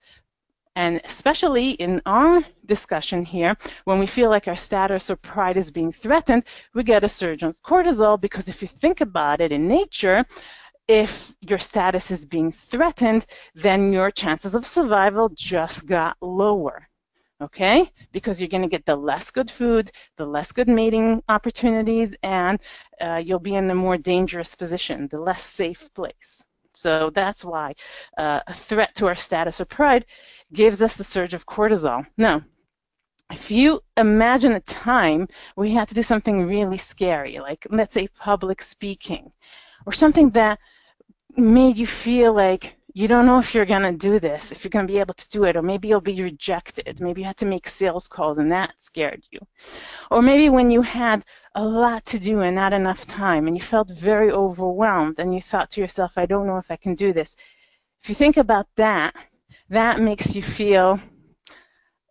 [0.78, 5.72] And especially in our discussion here, when we feel like our status or pride is
[5.72, 9.68] being threatened, we get a surge of cortisol because if you think about it in
[9.68, 10.24] nature,
[10.88, 16.86] if your status is being threatened, then your chances of survival just got lower.
[17.42, 17.90] Okay?
[18.12, 22.60] Because you're going to get the less good food, the less good mating opportunities, and
[23.00, 26.44] uh, you'll be in a more dangerous position, the less safe place.
[26.74, 27.74] So that's why
[28.18, 30.06] uh, a threat to our status or pride
[30.54, 32.06] gives us the surge of cortisol.
[32.18, 32.44] Now,
[33.32, 37.94] if you imagine a time where you had to do something really scary, like let's
[37.94, 39.32] say public speaking,
[39.86, 40.60] or something that
[41.38, 44.70] made you feel like You don't know if you're going to do this, if you're
[44.70, 47.00] going to be able to do it, or maybe you'll be rejected.
[47.00, 49.40] Maybe you had to make sales calls and that scared you.
[50.10, 51.24] Or maybe when you had
[51.56, 55.42] a lot to do and not enough time and you felt very overwhelmed and you
[55.42, 57.38] thought to yourself, I don't know if I can do this.
[58.04, 59.16] If you think about that,
[59.70, 61.00] that makes you feel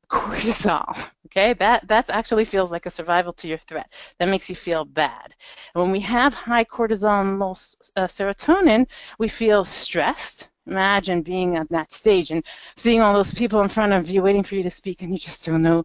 [0.09, 1.11] cortisol.
[1.27, 4.15] Okay, that that actually feels like a survival to your threat.
[4.19, 5.35] That makes you feel bad.
[5.75, 8.87] And when we have high cortisol and low uh, serotonin,
[9.19, 10.49] we feel stressed.
[10.67, 12.45] Imagine being at that stage and
[12.77, 15.19] seeing all those people in front of you waiting for you to speak, and you
[15.19, 15.85] just don't know.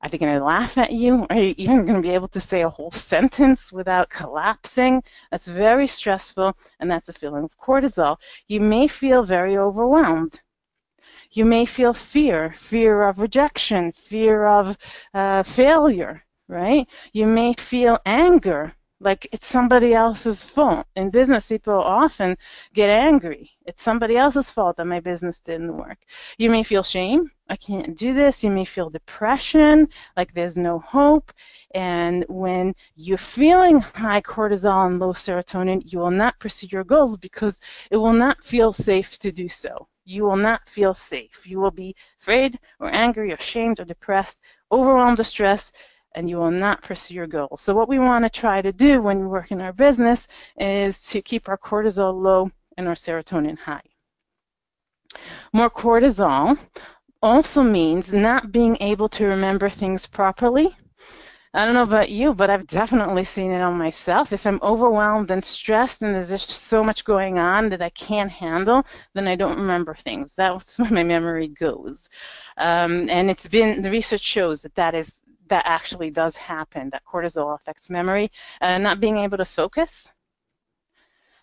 [0.00, 1.26] Are they going to laugh at you?
[1.28, 5.02] Are you even going to be able to say a whole sentence without collapsing?
[5.30, 8.18] That's very stressful, and that's a feeling of cortisol.
[8.46, 10.40] You may feel very overwhelmed
[11.30, 14.76] you may feel fear, fear of rejection, fear of
[15.14, 16.88] uh, failure, right?
[17.12, 20.86] You may feel anger, like it's somebody else's fault.
[20.96, 22.36] In business, people often
[22.74, 23.50] get angry.
[23.66, 25.98] It's somebody else's fault that my business didn't work.
[26.38, 27.30] You may feel shame.
[27.48, 28.42] I can't do this.
[28.42, 31.32] You may feel depression, like there's no hope.
[31.74, 37.16] And when you're feeling high cortisol and low serotonin, you will not pursue your goals
[37.16, 41.46] because it will not feel safe to do so you will not feel safe.
[41.46, 44.40] You will be afraid or angry or ashamed or depressed,
[44.72, 45.76] overwhelmed or stressed,
[46.14, 47.60] and you will not pursue your goals.
[47.60, 50.26] So, what we want to try to do when we work in our business
[50.58, 53.82] is to keep our cortisol low and our serotonin high.
[55.52, 56.58] More cortisol
[57.22, 60.76] also means not being able to remember things properly
[61.54, 64.32] I don't know about you, but I've definitely seen it on myself.
[64.32, 68.30] If I'm overwhelmed and stressed and there's just so much going on that I can't
[68.30, 70.34] handle, then I don't remember things.
[70.34, 72.08] That's where my memory goes.
[72.58, 77.02] Um, and it's been, the research shows that that is, that actually does happen, that
[77.04, 78.30] cortisol affects memory.
[78.60, 80.12] and not being able to focus,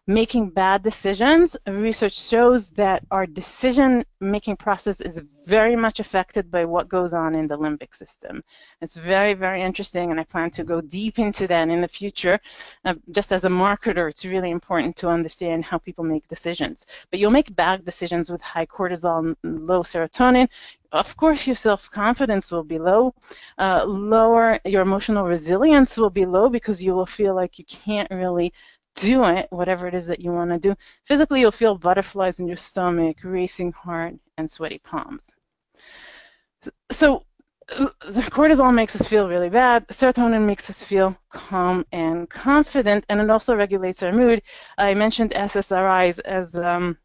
[0.07, 6.63] making bad decisions, research shows that our decision making process is very much affected by
[6.63, 8.43] what goes on in the limbic system.
[8.81, 12.39] It's very, very interesting, and I plan to go deep into that in the future.
[12.83, 16.85] Uh, just as a marketer, it's really important to understand how people make decisions.
[17.09, 20.49] But you'll make bad decisions with high cortisol and low serotonin
[20.91, 23.13] of course your self-confidence will be low
[23.57, 28.09] uh, lower your emotional resilience will be low because you will feel like you can't
[28.11, 28.53] really
[28.95, 30.75] do it, whatever it is that you want to do.
[31.05, 35.35] Physically, you'll feel butterflies in your stomach, racing heart, and sweaty palms.
[36.91, 37.25] So,
[37.67, 39.87] the cortisol makes us feel really bad.
[39.87, 44.41] Serotonin makes us feel calm and confident, and it also regulates our mood.
[44.77, 46.97] I mentioned SSRIs as um,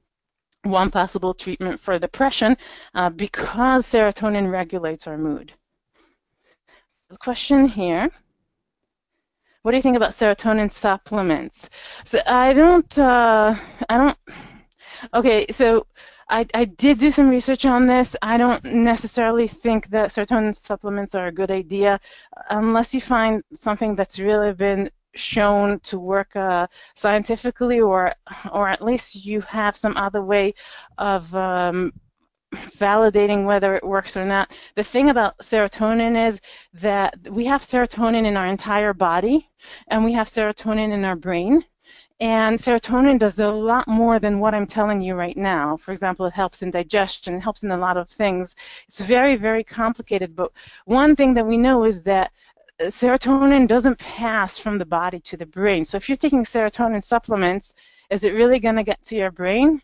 [0.63, 2.57] one possible treatment for depression
[2.95, 5.55] uh, because serotonin regulates our mood.
[7.09, 8.11] There's a question here.
[9.63, 11.69] What do you think about serotonin supplements?
[12.05, 13.55] So I don't, uh,
[13.89, 14.19] I don't.
[15.15, 15.87] Okay, so
[16.31, 18.17] I, I did do some research on this.
[18.23, 22.01] I don't necessarily think that serotonin supplements are a good idea
[22.49, 28.15] unless you find something that's really been shown to work uh, scientifically or
[28.53, 30.55] or at least you have some other way
[30.99, 31.93] of um,
[32.53, 34.57] validating whether it works or not.
[34.75, 36.41] The thing about serotonin is
[36.75, 39.49] that we have serotonin in our entire body
[39.89, 41.65] and we have serotonin in our brain.
[42.21, 45.77] And serotonin does a lot more than what I'm telling you right now.
[45.79, 48.55] For example, it helps in digestion, it helps in a lot of things.
[48.87, 50.37] It's very, very complicated.
[50.37, 50.53] But
[50.85, 52.31] one thing that we know is that
[52.79, 55.85] uh, serotonin doesn't pass from the body to the brain.
[55.85, 57.75] So if you're taking serotonin supplements,
[58.11, 59.81] is it really going to get to your brain?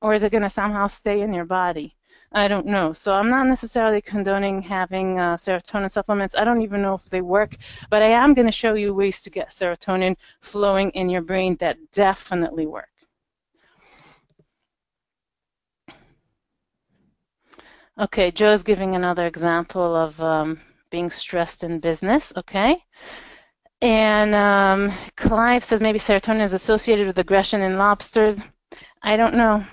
[0.00, 1.96] Or is it going to somehow stay in your body?
[2.34, 2.92] I don't know.
[2.94, 6.34] So I'm not necessarily condoning having uh, serotonin supplements.
[6.34, 7.56] I don't even know if they work,
[7.90, 11.56] but I am going to show you ways to get serotonin flowing in your brain
[11.56, 12.88] that definitely work.
[18.00, 22.32] Okay, Joe's giving another example of um, being stressed in business.
[22.36, 22.82] Okay.
[23.82, 28.40] And um, Clive says maybe serotonin is associated with aggression in lobsters.
[29.02, 29.64] I don't know.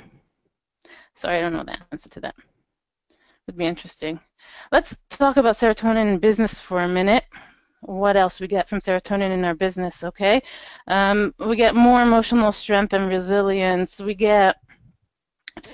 [1.14, 2.36] Sorry, I don't know the answer to that
[3.50, 4.20] would be interesting.
[4.72, 7.24] Let's talk about serotonin in business for a minute.
[7.82, 10.04] What else we get from serotonin in our business?
[10.04, 10.44] Okay,
[10.88, 14.00] um, we get more emotional strength and resilience.
[14.00, 14.58] We get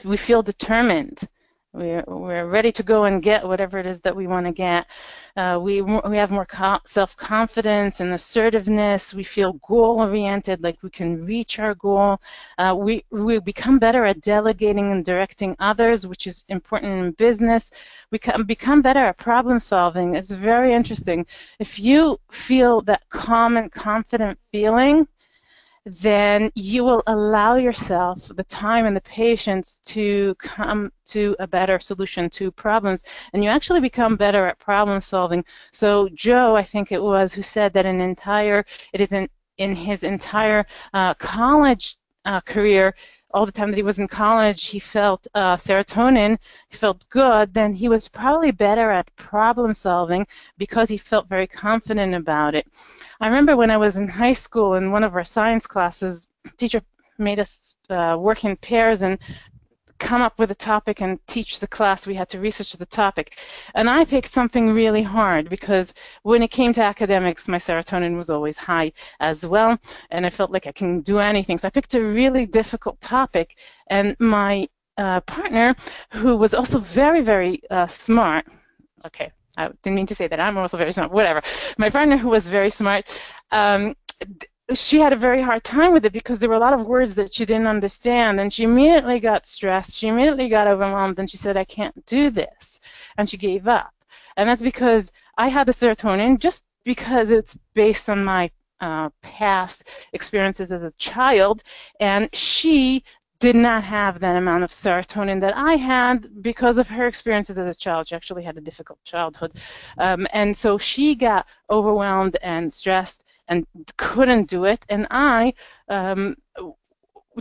[0.05, 1.27] we feel determined.
[1.75, 4.87] We're, we're ready to go and get whatever it is that we want to get.
[5.35, 6.47] Uh, we, we have more
[6.85, 9.13] self confidence and assertiveness.
[9.13, 12.21] We feel goal oriented, like we can reach our goal.
[12.57, 17.71] Uh, we, we become better at delegating and directing others, which is important in business.
[18.09, 20.15] We become better at problem solving.
[20.15, 21.25] It's very interesting.
[21.59, 25.09] If you feel that calm and confident feeling,
[25.85, 31.79] then you will allow yourself the time and the patience to come to a better
[31.79, 35.43] solution to problems and you actually become better at problem solving.
[35.71, 38.63] So joe i think it was who said that an entire
[38.93, 39.27] it is in
[39.57, 42.93] in his entire uh, college uh, career
[43.31, 46.37] all the time that he was in college, he felt uh, serotonin,
[46.69, 50.25] he felt good, then he was probably better at problem solving
[50.57, 52.65] because he felt very confident about it.
[53.19, 56.81] I remember when I was in high school in one of our science classes, teacher
[57.17, 59.19] made us uh, work in pairs and
[59.99, 62.05] come up with a topic and teach the class.
[62.05, 63.37] We had to research the topic.
[63.73, 65.93] And I picked something really hard because
[66.23, 69.79] when it came to academics, my serotonin was always high as well.
[70.11, 71.57] And I felt like I can do anything.
[71.57, 73.57] So I picked a really difficult topic.
[73.87, 74.67] And my
[74.97, 75.75] uh, partner,
[76.11, 78.45] who was also very, very uh, smart,
[79.05, 80.39] okay, I didn't mean to say that.
[80.39, 81.41] I'm also very smart, whatever.
[81.77, 83.21] My partner, who was very smart,
[83.51, 83.95] um,
[84.73, 87.13] she had a very hard time with it because there were a lot of words
[87.15, 91.37] that she didn't understand and she immediately got stressed she immediately got overwhelmed and she
[91.37, 92.79] said i can't do this
[93.17, 93.93] and she gave up.
[94.37, 98.49] And that's because i had the serotonin just because it's based on my
[98.81, 101.63] uh, past experiences as a child
[101.99, 103.03] and she
[103.39, 107.75] did not have that amount of serotonin that I had because of her experiences as
[107.75, 108.07] a child.
[108.07, 109.51] She actually had a difficult childhood.
[109.97, 113.65] Um, and so she got overwhelmed and stressed and
[113.97, 114.85] couldn't do it.
[114.89, 115.53] And I
[115.89, 116.35] um,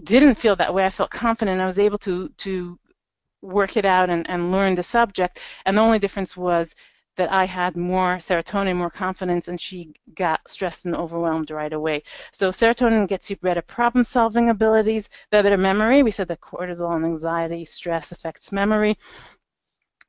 [0.02, 0.84] didn't feel that way.
[0.84, 1.60] I felt confident.
[1.60, 2.78] I was able to, to
[3.40, 5.38] work it out and, and learn the subject.
[5.64, 6.74] And the only difference was
[7.16, 12.02] that I had more serotonin, more confidence, and she got stressed and overwhelmed right away.
[12.32, 16.02] So serotonin gets you better problem solving abilities, better memory.
[16.02, 18.96] We said that cortisol and anxiety, stress affects memory.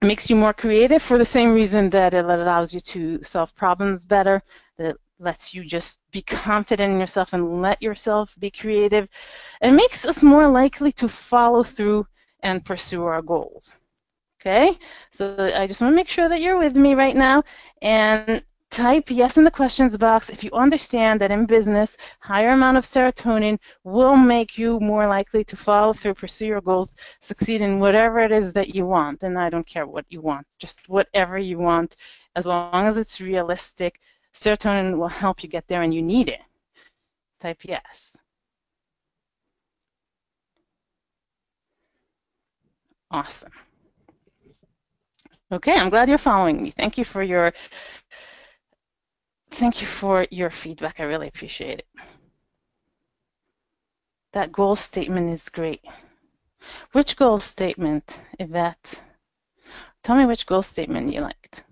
[0.01, 3.55] It makes you more creative for the same reason that it allows you to solve
[3.55, 4.41] problems better,
[4.77, 9.07] that it lets you just be confident in yourself and let yourself be creative.
[9.61, 12.07] It makes us more likely to follow through
[12.41, 13.77] and pursue our goals.
[14.41, 14.77] Okay,
[15.11, 17.43] so I just want to make sure that you're with me right now
[17.81, 22.77] and type yes in the questions box if you understand that in business, higher amount
[22.77, 27.79] of serotonin will make you more likely to follow through, pursue your goals, succeed in
[27.79, 29.23] whatever it is that you want.
[29.23, 31.95] And I don't care what you want, just whatever you want,
[32.35, 33.99] as long as it's realistic.
[34.33, 36.41] Serotonin will help you get there and you need it.
[37.39, 38.17] Type yes.
[43.09, 43.64] Awesome.
[45.51, 46.71] Okay, I'm glad you're following me.
[46.71, 47.53] Thank you for your
[49.51, 50.99] thank you for your feedback.
[50.99, 51.87] I really appreciate it.
[54.33, 55.81] That goal statement is great.
[56.93, 59.01] Which goal statement, Yvette?
[60.03, 61.63] Tell me which goal statement you liked.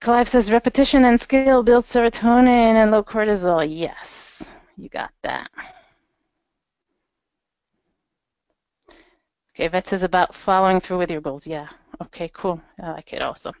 [0.00, 3.66] Clive says repetition and skill build serotonin and low cortisol.
[3.66, 5.48] Yes, you got that.
[9.54, 11.46] Okay, Yvette says about following through with your goals.
[11.46, 11.68] Yeah,
[12.02, 12.60] Okay, cool.
[12.82, 13.52] I like it also.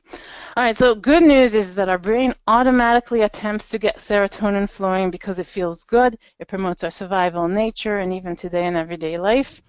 [0.56, 5.10] All right, so good news is that our brain automatically attempts to get serotonin flowing
[5.10, 6.16] because it feels good.
[6.38, 9.62] It promotes our survival nature and even today in everyday life.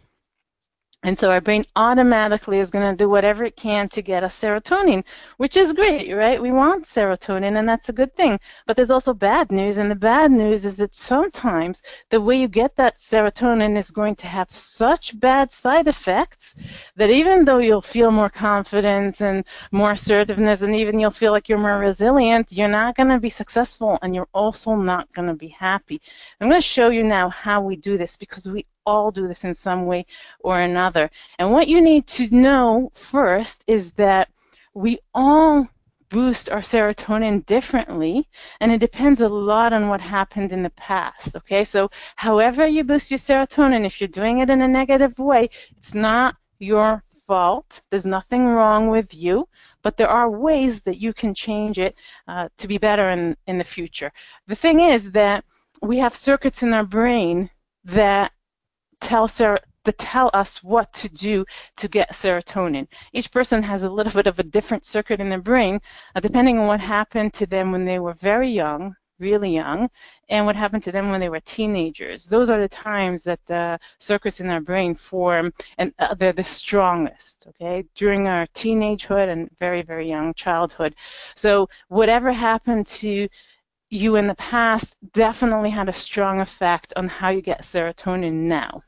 [1.05, 4.35] And so our brain automatically is going to do whatever it can to get us
[4.35, 5.05] serotonin,
[5.37, 6.41] which is great, right?
[6.41, 8.39] We want serotonin, and that's a good thing.
[8.65, 12.47] But there's also bad news, and the bad news is that sometimes the way you
[12.47, 16.55] get that serotonin is going to have such bad side effects
[16.95, 21.47] that even though you'll feel more confidence and more assertiveness, and even you'll feel like
[21.47, 25.35] you're more resilient, you're not going to be successful, and you're also not going to
[25.35, 26.01] be happy.
[26.41, 29.43] I'm going to show you now how we do this because we all do this
[29.43, 30.05] in some way
[30.39, 31.09] or another.
[31.39, 34.29] And what you need to know first is that
[34.73, 35.69] we all
[36.09, 38.27] boost our serotonin differently
[38.59, 41.63] and it depends a lot on what happened in the past okay?
[41.63, 45.95] So however you boost your serotonin if you're doing it in a negative way it's
[45.95, 47.81] not your fault.
[47.89, 49.47] There's nothing wrong with you
[49.81, 53.57] but there are ways that you can change it uh, to be better in, in
[53.57, 54.11] the future.
[54.47, 55.43] The thing is that
[55.81, 57.49] we have circuits in our brain
[57.83, 58.31] that
[58.99, 59.59] tell ser-
[59.91, 61.45] tell us what to do
[61.77, 62.87] to get serotonin.
[63.13, 65.79] Each person has a little bit of a different circuit in their brain,
[66.15, 69.89] uh, depending on what happened to them when they were very young, really young,
[70.29, 72.25] and what happened to them when they were teenagers.
[72.25, 76.43] Those are the times that the circuits in our brain form, and uh, they're the
[76.43, 80.95] strongest, okay, during our teenagehood and very, very young childhood.
[81.35, 83.27] So, whatever happened to
[83.89, 88.81] you in the past definitely had a strong effect on how you get serotonin now.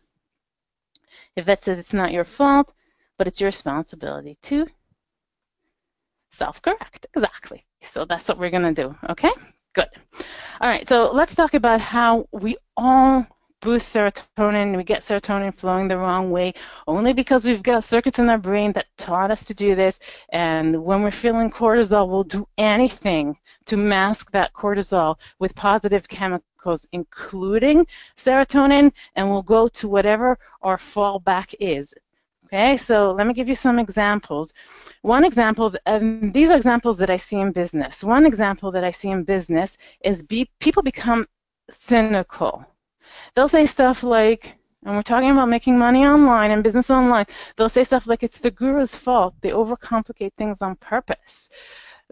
[1.35, 2.73] Yvette says it's not your fault,
[3.17, 4.67] but it's your responsibility to
[6.31, 7.05] self correct.
[7.15, 7.65] Exactly.
[7.81, 8.95] So that's what we're going to do.
[9.09, 9.31] Okay?
[9.73, 9.87] Good.
[10.59, 13.27] All right, so let's talk about how we all
[13.61, 14.75] boost serotonin.
[14.75, 16.53] We get serotonin flowing the wrong way
[16.87, 19.99] only because we've got circuits in our brain that taught us to do this.
[20.29, 26.87] And when we're feeling cortisol, we'll do anything to mask that cortisol with positive chemicals,
[26.91, 27.85] including
[28.15, 31.93] serotonin, and we'll go to whatever our fallback is.
[32.45, 34.53] Okay, so let me give you some examples.
[35.01, 38.05] One example, and these are examples that I see in business.
[38.05, 41.27] One example that I see in business is be, people become
[41.69, 42.65] cynical.
[43.33, 47.69] They'll say stuff like, and we're talking about making money online and business online, they'll
[47.69, 49.35] say stuff like it's the guru's fault.
[49.41, 51.49] They overcomplicate things on purpose.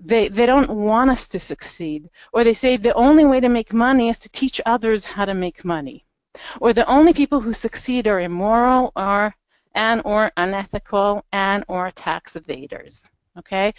[0.02, 2.10] They, they don't want us to succeed.
[2.34, 5.34] Or they say the only way to make money is to teach others how to
[5.34, 6.06] make money.
[6.60, 9.36] Or the only people who succeed are immoral or
[9.74, 13.10] and or unethical and or tax evaders.
[13.38, 13.74] Okay?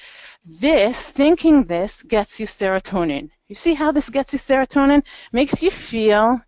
[0.45, 3.31] This, thinking this, gets you serotonin.
[3.49, 5.03] You see how this gets you serotonin?
[5.33, 6.43] Makes you feel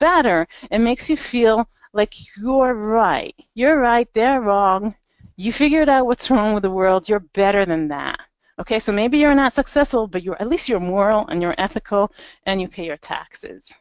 [0.00, 0.48] better.
[0.70, 3.34] It makes you feel like you're right.
[3.54, 4.96] You're right, they're wrong.
[5.36, 7.08] You figured out what's wrong with the world.
[7.08, 8.18] You're better than that.
[8.58, 12.12] Okay, so maybe you're not successful, but you're at least you're moral and you're ethical
[12.44, 13.72] and you pay your taxes.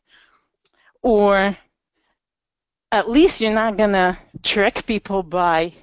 [1.02, 1.58] Or
[2.92, 5.74] at least you're not to trick people by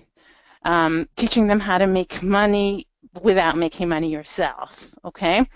[0.64, 2.87] um, teaching them how to make money
[3.22, 4.95] without making money yourself.
[5.05, 5.47] Okay?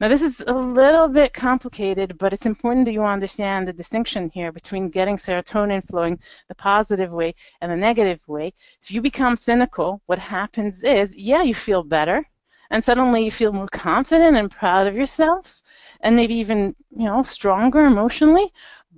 [0.00, 4.30] Now, this is a little bit complicated, but it's important that you understand the distinction
[4.30, 8.54] here between getting serotonin flowing the positive way and the negative way.
[8.82, 12.24] If you become cynical, what happens is, yeah, you feel better,
[12.70, 15.62] and suddenly you feel more confident and proud of yourself,
[16.00, 18.54] and maybe even, you know, stronger emotionally,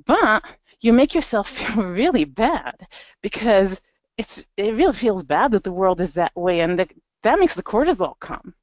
[0.06, 0.44] but
[0.78, 2.86] you make yourself feel really bad
[3.22, 3.80] because
[4.18, 6.86] it's it really feels bad that the world is that way and the,
[7.22, 8.54] that makes the cortisol come.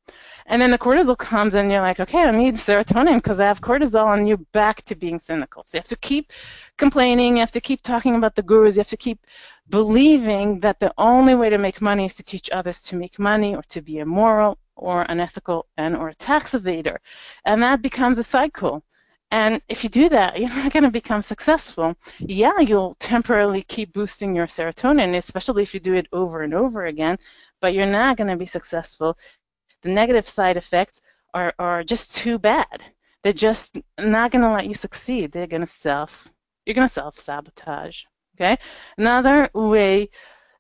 [0.45, 3.62] And then the cortisol comes and you're like, okay, I need serotonin because I have
[3.62, 5.64] cortisol and you're back to being cynical.
[5.64, 6.32] So you have to keep
[6.78, 9.26] complaining, you have to keep talking about the gurus, you have to keep
[9.70, 13.55] believing that the only way to make money is to teach others to make money
[13.55, 16.97] or to be immoral or unethical and or a tax evader.
[17.45, 18.84] And that becomes a cycle.
[19.32, 21.95] And if you do that, you're not going to become successful.
[22.20, 26.86] Yeah, you'll temporarily keep boosting your serotonin, especially if you do it over and over
[26.86, 27.18] again,
[27.62, 29.18] but you're not going to be successful.
[29.82, 31.01] The negative side effects
[31.34, 32.84] are, are just too bad.
[33.24, 35.32] They're just not going to let you succeed.
[35.32, 36.32] They're going to self,
[36.66, 38.03] you're going to self sabotage.
[38.36, 38.57] Okay?
[38.97, 40.10] Another way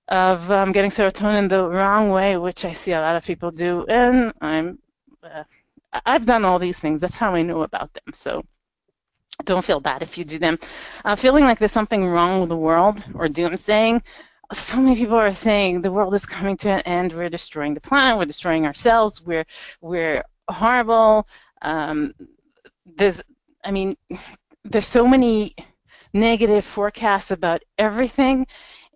[0.09, 3.85] of um, getting serotonin the wrong way, which I see a lot of people do,
[3.87, 4.79] and I'm,
[5.23, 5.43] uh,
[6.05, 7.01] I've done all these things.
[7.01, 8.11] That's how I know about them.
[8.13, 8.43] So
[9.45, 10.59] don't feel bad if you do them.
[11.05, 14.01] Uh, feeling like there's something wrong with the world or doomsaying.
[14.51, 17.13] So many people are saying the world is coming to an end.
[17.13, 18.17] We're destroying the planet.
[18.17, 19.21] We're destroying ourselves.
[19.21, 19.45] We're
[19.81, 21.27] we're horrible.
[21.61, 22.13] Um,
[22.85, 23.21] there's,
[23.63, 23.95] I mean,
[24.63, 25.55] there's so many
[26.13, 28.47] negative forecasts about everything,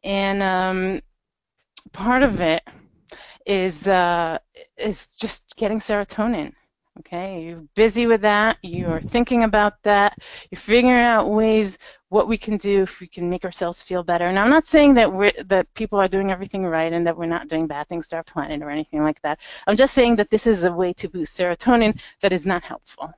[0.04, 1.02] and um,
[1.92, 2.64] part of it
[3.46, 4.40] is uh,
[4.78, 6.54] is just getting serotonin.
[7.00, 10.16] Okay, you're busy with that, you're thinking about that,
[10.52, 11.78] you're figuring out ways
[12.14, 14.28] what we can do if we can make ourselves feel better.
[14.28, 17.36] And I'm not saying that we're that people are doing everything right and that we're
[17.38, 19.42] not doing bad things to our planet or anything like that.
[19.66, 23.12] I'm just saying that this is a way to boost serotonin that is not helpful.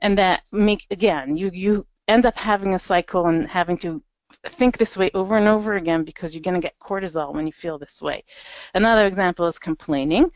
[0.00, 4.02] And that make again, you you end up having a cycle and having to
[4.48, 7.52] think this way over and over again because you're going to get cortisol when you
[7.52, 8.24] feel this way.
[8.72, 10.30] Another example is complaining.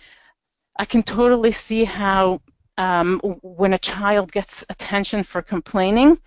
[0.79, 2.43] I can totally see how
[2.77, 6.19] um, when a child gets attention for complaining,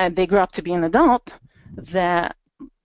[0.00, 1.38] and they grow up to be an adult
[1.76, 2.36] that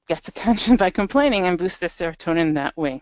[0.07, 3.01] gets attention by complaining and boosts their serotonin that way.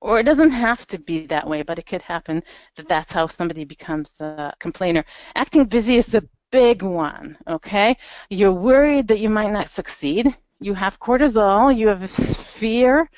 [0.00, 2.42] Or it doesn't have to be that way, but it could happen
[2.76, 5.04] that that's how somebody becomes a complainer.
[5.34, 7.96] Acting busy is a big one, okay?
[8.30, 10.36] You're worried that you might not succeed.
[10.60, 13.10] You have cortisol, you have fear.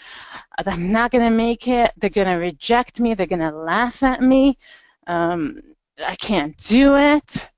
[0.59, 1.91] I'm not going to make it.
[1.97, 3.15] They're going to reject me.
[3.15, 4.57] They're going to laugh at me
[5.11, 5.61] um,
[6.07, 7.50] I can't do it.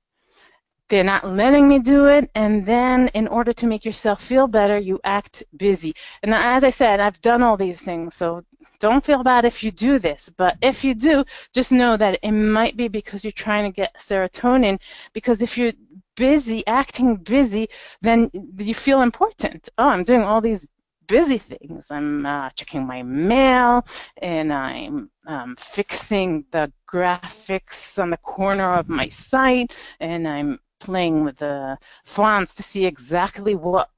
[0.89, 2.29] They're not letting me do it.
[2.35, 5.93] And then, in order to make yourself feel better, you act busy.
[6.21, 8.15] And as I said, I've done all these things.
[8.15, 8.43] So
[8.79, 10.29] don't feel bad if you do this.
[10.29, 11.23] But if you do,
[11.53, 14.79] just know that it might be because you're trying to get serotonin.
[15.13, 15.73] Because if you're
[16.15, 17.67] busy, acting busy,
[18.01, 19.69] then you feel important.
[19.77, 20.67] Oh, I'm doing all these
[21.07, 21.87] busy things.
[21.89, 23.85] I'm uh, checking my mail
[24.21, 31.23] and I'm um, fixing the graphics on the corner of my site and I'm playing
[31.23, 33.89] with the fonts to see exactly what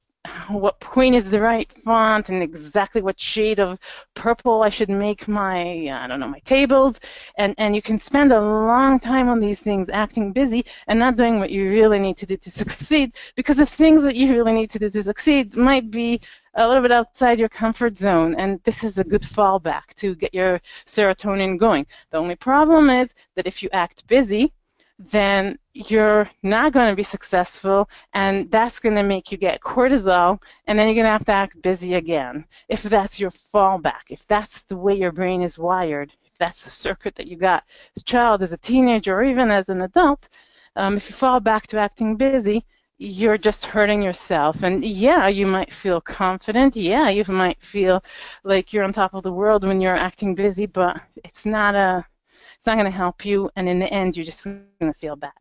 [0.49, 3.79] what point is the right font and exactly what shade of
[4.13, 5.61] purple I should make my
[6.01, 6.99] I don't know my tables.
[7.37, 11.15] And and you can spend a long time on these things acting busy and not
[11.15, 14.53] doing what you really need to do to succeed because the things that you really
[14.53, 16.19] need to do to succeed might be
[16.55, 18.33] a little bit outside your comfort zone.
[18.35, 21.85] And this is a good fallback to get your serotonin going.
[22.11, 24.53] The only problem is that if you act busy
[24.97, 30.41] then you're not going to be successful and that's going to make you get cortisol
[30.67, 32.45] and then you're going to have to act busy again.
[32.69, 36.69] If that's your fallback if that's the way your brain is wired if that's the
[36.69, 37.63] circuit that you got
[37.95, 40.29] as a child as a teenager or even as an adult
[40.77, 42.63] um, if you fall back to acting busy
[42.97, 44.63] you're just hurting yourself.
[44.63, 46.77] And yeah you might feel confident.
[46.77, 48.01] Yeah you might feel
[48.45, 52.05] like you're on top of the world when you're acting busy but it's not a
[52.65, 55.15] it's not going to help you, and in the end, you're just going to feel
[55.15, 55.33] bad.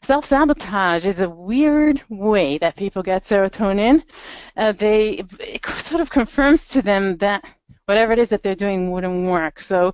[0.00, 4.04] Self sabotage is a weird way that people get serotonin.
[4.56, 7.44] Uh, they it sort of confirms to them that
[7.86, 9.58] whatever it is that they're doing wouldn't work.
[9.58, 9.92] So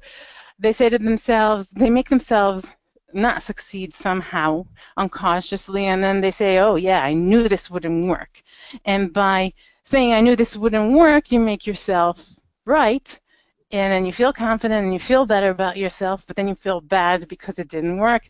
[0.58, 2.74] they say to themselves, they make themselves
[3.14, 4.66] not succeed somehow
[4.98, 8.42] unconsciously, and then they say, "Oh yeah, I knew this wouldn't work."
[8.84, 9.54] And by
[9.84, 12.28] saying "I knew this wouldn't work," you make yourself
[12.66, 13.18] right,
[13.70, 16.80] and then you feel confident and you feel better about yourself, but then you feel
[16.80, 18.28] bad because it didn't work,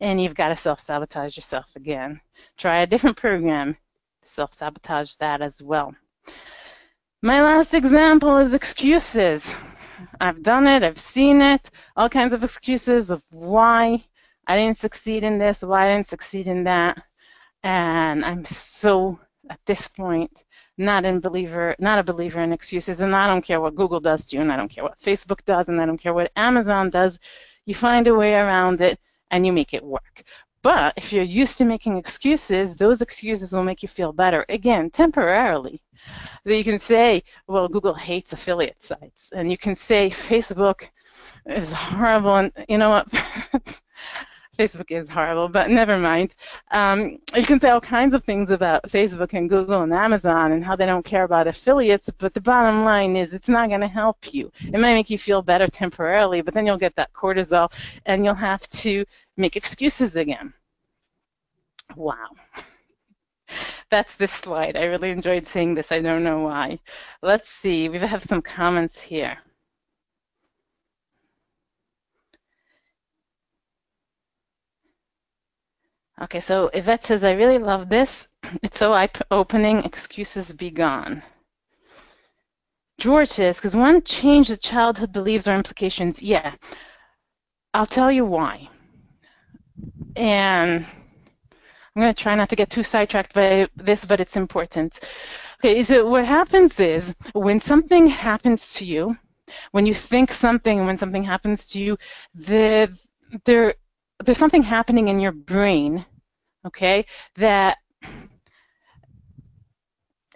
[0.00, 2.20] and you've got to self sabotage yourself again.
[2.56, 3.76] Try a different program,
[4.22, 5.94] self sabotage that as well.
[7.22, 9.54] My last example is excuses.
[10.20, 14.04] I've done it, I've seen it, all kinds of excuses of why
[14.46, 17.02] I didn't succeed in this, why I didn't succeed in that.
[17.62, 19.20] And I'm so,
[19.50, 20.44] at this point,
[20.80, 24.26] not in believer not a believer in excuses and i don't care what google does
[24.26, 26.90] to you and i don't care what facebook does and i don't care what amazon
[26.90, 27.18] does.
[27.66, 28.98] You find a way around it
[29.30, 30.22] and you make it work.
[30.62, 34.90] But if you're used to making excuses those excuses will make you feel better again
[34.90, 35.82] temporarily.
[36.46, 40.88] So you can say well google hates affiliate sites and you can say facebook
[41.46, 43.06] is horrible and you know what
[44.56, 46.34] Facebook is horrible, but never mind.
[46.72, 50.64] Um, you can say all kinds of things about Facebook and Google and Amazon and
[50.64, 53.88] how they don't care about affiliates, but the bottom line is it's not going to
[53.88, 54.50] help you.
[54.60, 57.72] It might make you feel better temporarily, but then you'll get that cortisol
[58.06, 59.04] and you'll have to
[59.36, 60.52] make excuses again.
[61.96, 62.28] Wow.
[63.90, 64.76] That's this slide.
[64.76, 65.90] I really enjoyed seeing this.
[65.92, 66.78] I don't know why.
[67.22, 67.88] Let's see.
[67.88, 69.38] We have some comments here.
[76.22, 78.28] Okay, so Yvette says, I really love this.
[78.62, 79.84] It's so eye-opening.
[79.84, 81.22] Excuses be gone.
[82.98, 86.22] George says, because one change the childhood beliefs or implications.
[86.22, 86.54] Yeah,
[87.72, 88.68] I'll tell you why.
[90.14, 90.84] And
[91.96, 95.00] I'm going to try not to get too sidetracked by this, but it's important.
[95.58, 99.16] Okay, so what happens is when something happens to you,
[99.72, 101.96] when you think something, when something happens to you,
[102.34, 102.94] the,
[103.46, 103.74] there,
[104.22, 106.04] there's something happening in your brain
[106.66, 107.04] okay,
[107.36, 107.78] that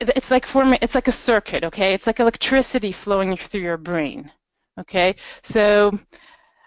[0.01, 1.95] it's like forming, it's like a circuit, okay?
[1.95, 4.31] It's like electricity flowing through your brain,
[4.79, 5.15] okay?
[5.43, 5.99] So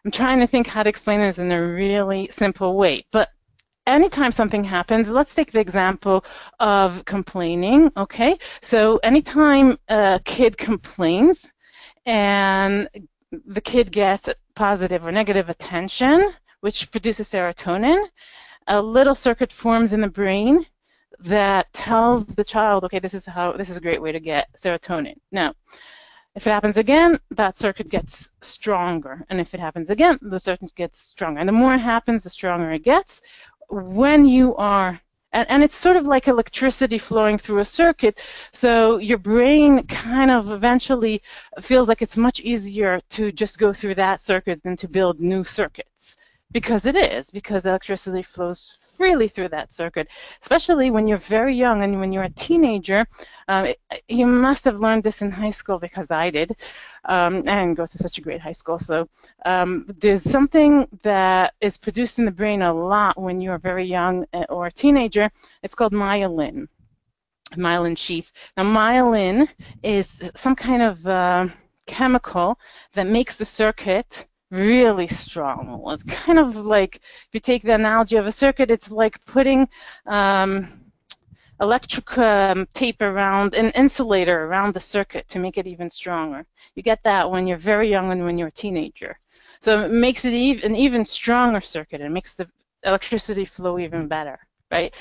[0.06, 3.30] I'm trying to think how to explain this in a really simple way, but
[3.86, 6.24] anytime something happens, let's take the example
[6.60, 8.38] of complaining, okay?
[8.62, 11.50] So anytime a kid complains
[12.06, 12.90] and
[13.32, 18.08] the kid gets positive or negative attention, which produces serotonin,
[18.68, 20.66] a little circuit forms in the brain
[21.20, 24.48] that tells the child, okay, this is how this is a great way to get
[24.56, 25.16] serotonin.
[25.32, 25.54] Now,
[26.36, 29.26] if it happens again, that circuit gets stronger.
[29.30, 31.40] And if it happens again, the circuit gets stronger.
[31.40, 33.22] And the more it happens, the stronger it gets.
[33.70, 35.02] When you are
[35.34, 38.24] and, and it's sort of like electricity flowing through a circuit.
[38.54, 41.22] So your brain kind of eventually
[41.60, 45.44] feels like it's much easier to just go through that circuit than to build new
[45.44, 46.16] circuits
[46.52, 50.08] because it is, because electricity flows freely through that circuit,
[50.42, 53.06] especially when you're very young and when you're a teenager.
[53.48, 56.54] Um, it, you must have learned this in high school because I did,
[57.06, 58.80] um, and go to such a great high school.
[58.80, 59.08] So
[59.46, 64.26] um, there's something that is produced in the brain a lot when you're very young
[64.34, 65.30] uh, or a teenager.
[65.64, 66.68] It's called myelin,
[67.54, 68.32] myelin sheath.
[68.58, 69.48] Now, myelin
[69.84, 71.48] is some kind of uh,
[71.86, 72.60] chemical
[72.94, 75.84] that makes the circuit really strong.
[75.88, 79.68] It's kind of like, if you take the analogy of a circuit, it's like putting
[80.06, 80.68] um,
[81.60, 86.46] electric um, tape around, an insulator around the circuit to make it even stronger.
[86.76, 89.20] You get that when you're very young and when you're a teenager.
[89.60, 90.34] So it makes it
[90.64, 92.02] an even stronger circuit.
[92.02, 92.48] It makes the
[92.84, 94.40] electricity flow even better,
[94.72, 94.96] right?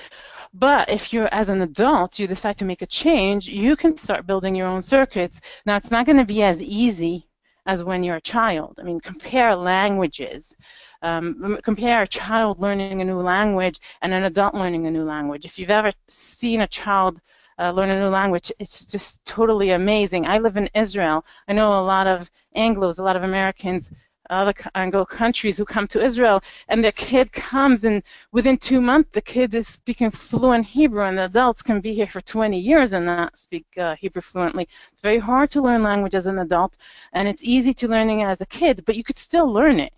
[0.55, 4.27] But if you're, as an adult, you decide to make a change, you can start
[4.27, 5.41] building your own circuits.
[5.67, 7.29] Now, it's not going to be as easy
[7.67, 8.79] as when you're a child.
[8.81, 10.57] I mean, compare languages.
[11.03, 15.45] Um, compare a child learning a new language and an adult learning a new language.
[15.45, 17.21] If you've ever seen a child
[17.59, 20.27] uh, learn a new language, it's just totally amazing.
[20.27, 21.25] I live in Israel.
[21.49, 23.91] I know a lot of Anglos, a lot of Americans
[24.31, 28.03] other Anglo countries who come to Israel, and their kid comes, and
[28.33, 32.21] within two months, the kid is speaking fluent Hebrew, and adults can be here for
[32.21, 34.69] 20 years and not speak uh, Hebrew fluently.
[34.93, 36.77] It's very hard to learn language as an adult,
[37.13, 39.93] and it's easy to learning as a kid, but you could still learn it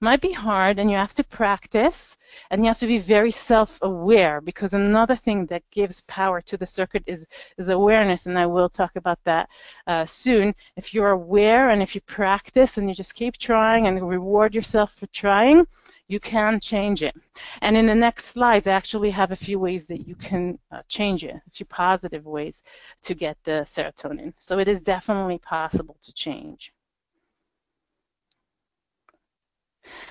[0.00, 2.16] might be hard and you have to practice
[2.50, 6.66] and you have to be very self-aware because another thing that gives power to the
[6.66, 7.26] circuit is,
[7.58, 9.50] is awareness and I will talk about that
[9.86, 10.54] uh, soon.
[10.76, 14.94] If you're aware and if you practice and you just keep trying and reward yourself
[14.94, 15.66] for trying,
[16.08, 17.14] you can change it.
[17.62, 20.82] And in the next slides, I actually have a few ways that you can uh,
[20.88, 22.62] change it, a few positive ways
[23.02, 24.32] to get the serotonin.
[24.38, 26.72] So it is definitely possible to change.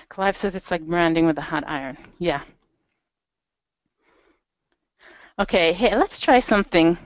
[0.08, 1.96] Clive says it's like branding with a hot iron.
[2.18, 2.42] Yeah.
[5.38, 6.96] Okay, hey, let's try something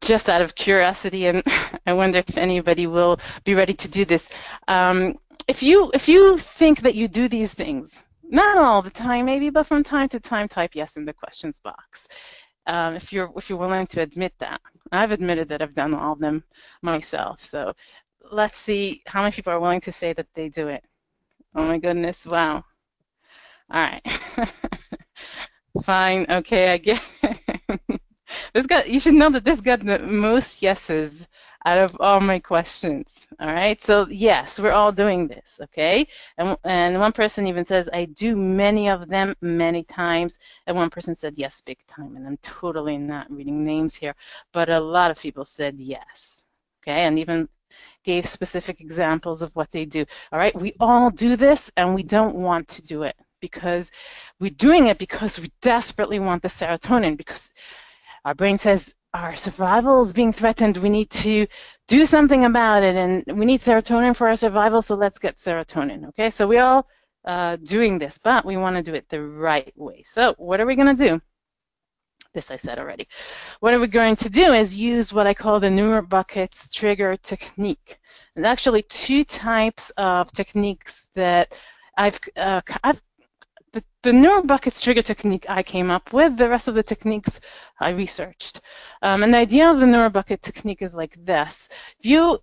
[0.00, 1.42] just out of curiosity, and
[1.86, 4.30] I wonder if anybody will be ready to do this.
[4.68, 9.26] Um, if you if you think that you do these things, not all the time
[9.26, 12.06] maybe, but from time to time, type yes in the questions box.
[12.66, 14.60] Um, if you're if you're willing to admit that,
[14.92, 16.44] I've admitted that I've done all of them
[16.82, 17.42] myself.
[17.42, 17.74] So
[18.30, 20.84] let's see how many people are willing to say that they do it.
[21.54, 22.64] Oh my goodness, wow.
[23.70, 24.02] All right.
[25.82, 27.00] Fine, okay, I get
[28.54, 31.26] this got you should know that this got the most yeses
[31.64, 33.28] out of all my questions.
[33.38, 36.06] All right, so yes, we're all doing this, okay?
[36.38, 40.38] And, and one person even says, I do many of them many times.
[40.66, 42.16] And one person said, yes, big time.
[42.16, 44.14] And I'm totally not reading names here,
[44.52, 46.46] but a lot of people said yes,
[46.82, 47.04] okay?
[47.04, 47.48] And even
[48.04, 50.04] gave specific examples of what they do.
[50.32, 53.90] All right, we all do this and we don't want to do it because
[54.38, 57.52] we're doing it because we desperately want the serotonin because
[58.24, 60.76] our brain says our survival is being threatened.
[60.76, 61.46] We need to
[61.88, 66.06] do something about it and we need serotonin for our survival, so let's get serotonin.
[66.08, 66.86] Okay, so we all
[67.24, 70.02] uh, doing this, but we want to do it the right way.
[70.04, 71.20] So what are we going to do?
[72.32, 73.08] This I said already.
[73.58, 77.98] What we're going to do is use what I call the neural buckets trigger technique.
[78.34, 81.58] There's actually two types of techniques that
[81.96, 83.02] I've, uh, I've
[83.72, 86.36] the, the neural buckets trigger technique I came up with.
[86.36, 87.40] The rest of the techniques
[87.80, 88.60] I researched.
[89.02, 91.68] Um, and the idea of the neural bucket technique is like this.
[91.98, 92.40] If you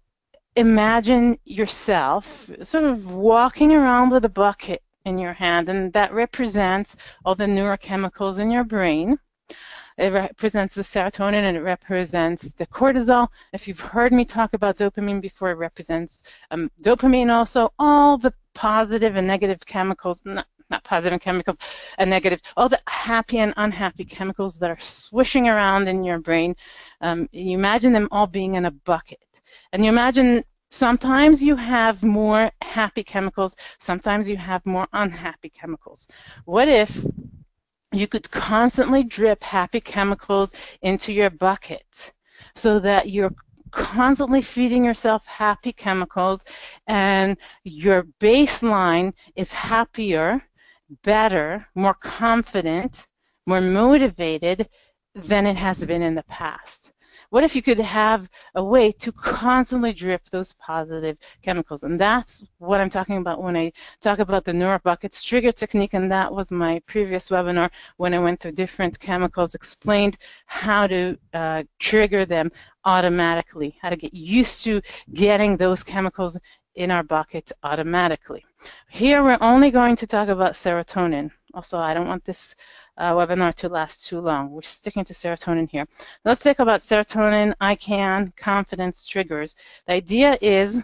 [0.58, 6.98] imagine yourself sort of walking around with a bucket in your hand, and that represents
[7.24, 9.18] all the neurochemicals in your brain.
[9.98, 13.30] It represents the serotonin and it represents the cortisol.
[13.52, 18.34] If you've heard me talk about dopamine before, it represents um, dopamine also, all the
[18.54, 21.58] positive and negative chemicals, not, not positive chemicals
[21.98, 26.56] and negative, all the happy and unhappy chemicals that are swishing around in your brain.
[27.02, 29.42] Um, you imagine them all being in a bucket.
[29.72, 36.08] And you imagine sometimes you have more happy chemicals, sometimes you have more unhappy chemicals.
[36.46, 37.04] What if
[37.92, 42.12] you could constantly drip happy chemicals into your bucket
[42.56, 43.34] so that you're
[43.72, 46.44] constantly feeding yourself happy chemicals
[46.88, 50.42] and your baseline is happier,
[51.04, 53.08] better, more confident,
[53.46, 54.70] more motivated
[55.16, 56.92] than it has been in the past.
[57.30, 61.84] What if you could have a way to constantly drip those positive chemicals?
[61.84, 65.94] And that's what I'm talking about when I talk about the neural buckets trigger technique.
[65.94, 71.18] And that was my previous webinar when I went through different chemicals, explained how to
[71.34, 72.50] uh, trigger them
[72.86, 74.82] automatically, how to get used to
[75.14, 76.40] getting those chemicals
[76.76, 78.46] in our bucket automatically.
[78.90, 81.32] Here we're only going to talk about serotonin.
[81.54, 82.56] Also, I don't want this
[82.98, 84.52] uh, webinar to last too long.
[84.52, 85.88] We're sticking to serotonin here.
[86.26, 89.56] Let's talk about serotonin, ICANN, confidence triggers.
[89.86, 90.84] The idea is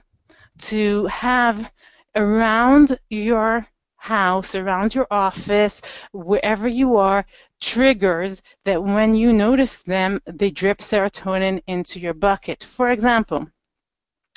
[0.59, 1.69] to have
[2.15, 7.25] around your house, around your office, wherever you are,
[7.61, 12.63] triggers that when you notice them, they drip serotonin into your bucket.
[12.63, 13.47] For example,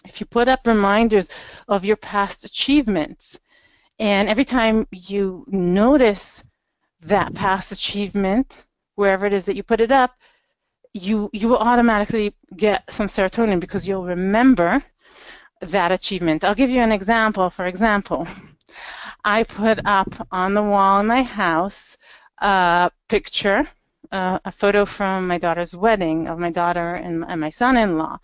[0.04, 1.28] if you put up reminders
[1.66, 3.40] of your past achievements,
[3.98, 6.44] and every time you notice
[7.00, 10.16] that past achievement, wherever it is that you put it up,
[10.92, 14.82] you you will automatically get some serotonin because you'll remember
[15.60, 16.44] that achievement.
[16.44, 17.50] I'll give you an example.
[17.50, 18.26] For example,
[19.24, 21.96] I put up on the wall in my house
[22.38, 23.66] a picture
[24.12, 28.18] uh, a photo from my daughter's wedding of my daughter and, and my son-in-law.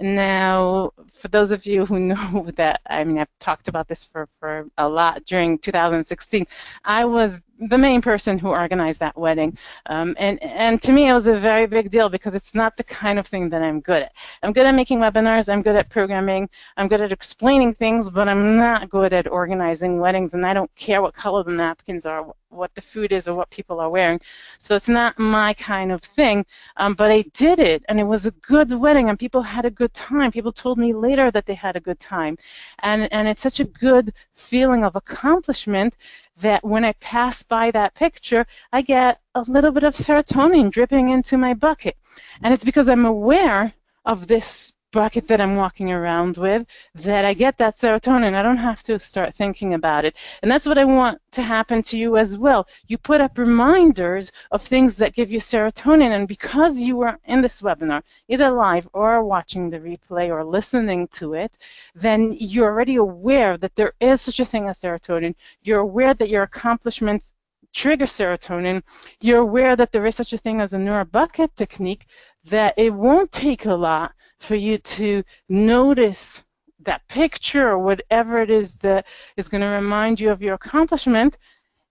[0.00, 4.26] Now, for those of you who know that, I mean, I've talked about this for,
[4.26, 6.46] for a lot during 2016.
[6.84, 9.56] I was the main person who organized that wedding.
[9.86, 12.84] Um, and, and to me, it was a very big deal because it's not the
[12.84, 14.12] kind of thing that I'm good at.
[14.42, 18.28] I'm good at making webinars, I'm good at programming, I'm good at explaining things, but
[18.28, 22.26] I'm not good at organizing weddings, and I don't care what color the napkins are,
[22.48, 24.20] what the food is, or what people are wearing.
[24.58, 26.44] So it's not my kind of thing,
[26.76, 29.70] um, but I did it, and it was a good wedding, and people had a
[29.70, 30.32] good time.
[30.32, 32.36] People told me later that they had a good time.
[32.80, 35.96] And, and it's such a good feeling of accomplishment
[36.40, 41.08] that when I pass by that picture, I get a little bit of serotonin dripping
[41.08, 41.96] into my bucket.
[42.42, 43.74] And it's because I'm aware
[44.04, 46.64] of this bucket that I'm walking around with
[46.94, 48.34] that I get that serotonin.
[48.34, 50.16] I don't have to start thinking about it.
[50.40, 52.68] And that's what I want to happen to you as well.
[52.86, 56.12] You put up reminders of things that give you serotonin.
[56.16, 61.08] And because you were in this webinar, either live or watching the replay or listening
[61.18, 61.58] to it,
[61.94, 65.34] then you're already aware that there is such a thing as serotonin.
[65.62, 67.34] You're aware that your accomplishments
[67.74, 68.82] trigger serotonin,
[69.20, 72.06] you're aware that there is such a thing as a neurobucket technique,
[72.44, 74.12] that it won't take a lot
[74.44, 76.44] for you to notice
[76.80, 81.38] that picture or whatever it is that is going to remind you of your accomplishment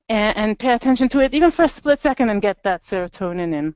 [0.09, 3.53] and, and pay attention to it even for a split second and get that serotonin
[3.53, 3.75] in.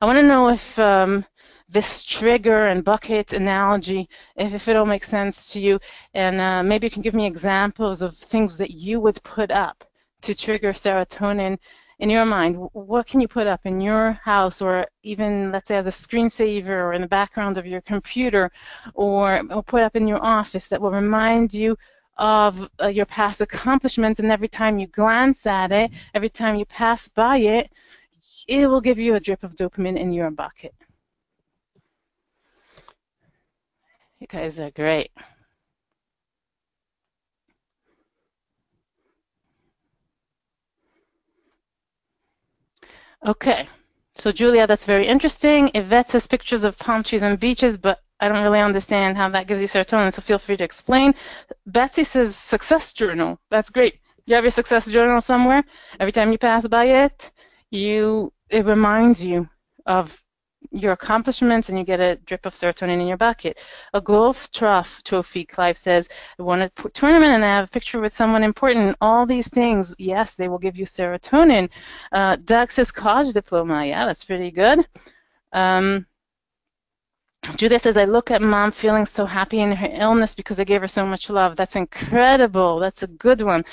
[0.00, 1.24] I want to know if um,
[1.68, 5.78] this trigger and bucket analogy, if, if it all makes sense to you,
[6.14, 9.84] and uh, maybe you can give me examples of things that you would put up
[10.22, 11.58] to trigger serotonin
[11.98, 15.76] in your mind, what can you put up in your house or even, let's say,
[15.76, 18.52] as a screensaver or in the background of your computer
[18.94, 21.76] or, or put up in your office that will remind you
[22.16, 26.64] of uh, your past accomplishments and every time you glance at it, every time you
[26.66, 27.72] pass by it,
[28.46, 30.74] it will give you a drip of dopamine in your bucket.
[34.20, 35.10] You guys are great.
[43.26, 43.68] Okay.
[44.14, 45.70] So Julia, that's very interesting.
[45.74, 49.46] Yvette says pictures of palm trees and beaches, but I don't really understand how that
[49.46, 51.14] gives you serotonin, so feel free to explain.
[51.66, 53.38] Betsy says success journal.
[53.50, 54.00] That's great.
[54.26, 55.62] You have your success journal somewhere.
[56.00, 57.30] Every time you pass by it,
[57.70, 59.48] you it reminds you
[59.86, 60.24] of
[60.70, 63.62] your accomplishments and you get a drip of serotonin in your bucket.
[63.94, 68.00] A golf trough trophy, Clive says, I won a tournament and I have a picture
[68.00, 68.96] with someone important.
[69.00, 71.70] All these things, yes, they will give you serotonin.
[72.12, 73.86] Uh, Doug says college diploma.
[73.86, 74.86] Yeah, that's pretty good.
[75.52, 76.06] Um,
[77.56, 80.80] Judith says, I look at mom feeling so happy in her illness because I gave
[80.80, 81.56] her so much love.
[81.56, 82.78] That's incredible.
[82.78, 83.64] That's a good one.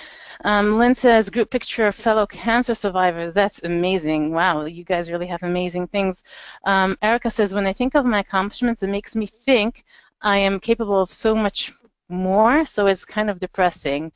[0.44, 3.34] Um, Lynn says, group picture of fellow cancer survivors.
[3.34, 4.32] That's amazing.
[4.32, 6.24] Wow, you guys really have amazing things.
[6.66, 9.84] Um, Erica says, when I think of my accomplishments, it makes me think
[10.22, 11.72] I am capable of so much
[12.08, 14.12] more, so it's kind of depressing.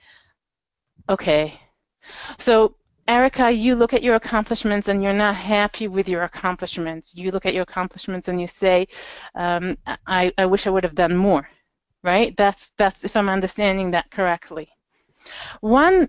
[1.09, 1.59] Okay.
[2.37, 2.75] So
[3.09, 7.15] Erica, you look at your accomplishments and you're not happy with your accomplishments.
[7.15, 8.87] You look at your accomplishments and you say,
[9.33, 11.49] um, I, I wish I would have done more,
[12.03, 12.37] right?
[12.37, 14.69] That's, that's if I'm understanding that correctly.
[15.61, 16.07] One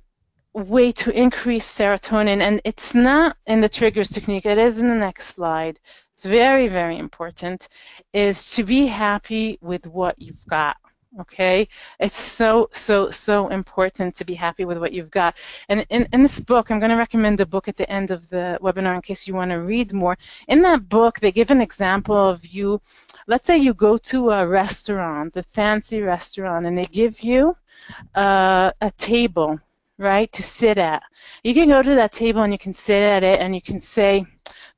[0.52, 4.94] way to increase serotonin, and it's not in the triggers technique, it is in the
[4.94, 5.80] next slide.
[6.12, 7.68] It's very, very important,
[8.12, 10.76] is to be happy with what you've got
[11.18, 11.66] okay?
[11.98, 15.38] It's so so so important to be happy with what you've got.
[15.68, 18.28] And in, in this book i'm going to recommend a book at the end of
[18.28, 20.16] the webinar in case you want to read more.
[20.48, 22.80] In that book they give an example of you
[23.26, 27.56] let's say you go to a restaurant a fancy restaurant and they give you
[28.14, 29.58] uh, a table
[29.98, 31.02] right to sit at.
[31.44, 33.80] You can go to that table and you can sit at it and you can
[33.80, 34.24] say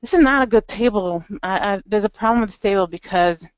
[0.01, 1.23] this is not a good table.
[1.41, 3.49] I, I, there's a problem with this table because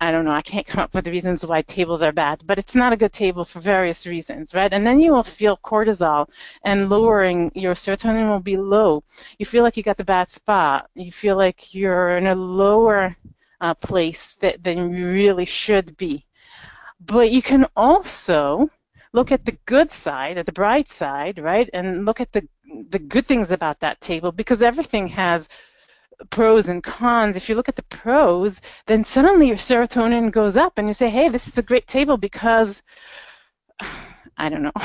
[0.00, 2.58] I don't know, I can't come up with the reasons why tables are bad, but
[2.58, 4.72] it's not a good table for various reasons, right?
[4.72, 6.28] And then you will feel cortisol
[6.62, 9.04] and lowering your serotonin will be low.
[9.38, 10.90] You feel like you got the bad spot.
[10.94, 13.16] You feel like you're in a lower
[13.60, 16.24] uh, place that, than you really should be.
[17.00, 18.70] But you can also
[19.12, 21.68] look at the good side, at the bright side, right?
[21.72, 22.48] And look at the
[22.90, 25.48] the good things about that table because everything has
[26.30, 30.78] pros and cons, if you look at the pros, then suddenly your serotonin goes up
[30.78, 32.82] and you say, hey, this is a great table because,
[34.38, 34.72] I don't know.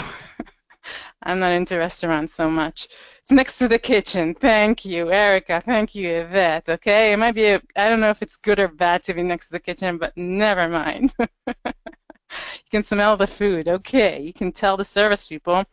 [1.24, 2.88] I'm not into restaurants so much.
[3.22, 4.34] It's next to the kitchen.
[4.34, 5.62] Thank you, Erica.
[5.64, 6.70] Thank you, Yvette.
[6.70, 9.48] Okay, it might be, I don't know if it's good or bad to be next
[9.48, 11.14] to the kitchen, but never mind.
[11.20, 13.68] you can smell the food.
[13.68, 15.64] Okay, you can tell the service people.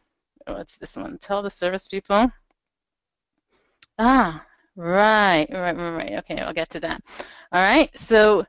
[0.46, 1.18] What's this one?
[1.18, 2.30] Tell the service people
[3.98, 4.46] Ah,
[4.78, 6.12] right, right, right.
[6.18, 7.02] Okay, I'll get to that.
[7.52, 8.46] All right, so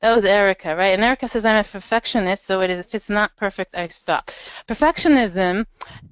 [0.00, 0.94] that was Erica, right?
[0.94, 4.30] And Erica says, I'm a perfectionist, so it is if it's not perfect, I stop.
[4.66, 5.66] Perfectionism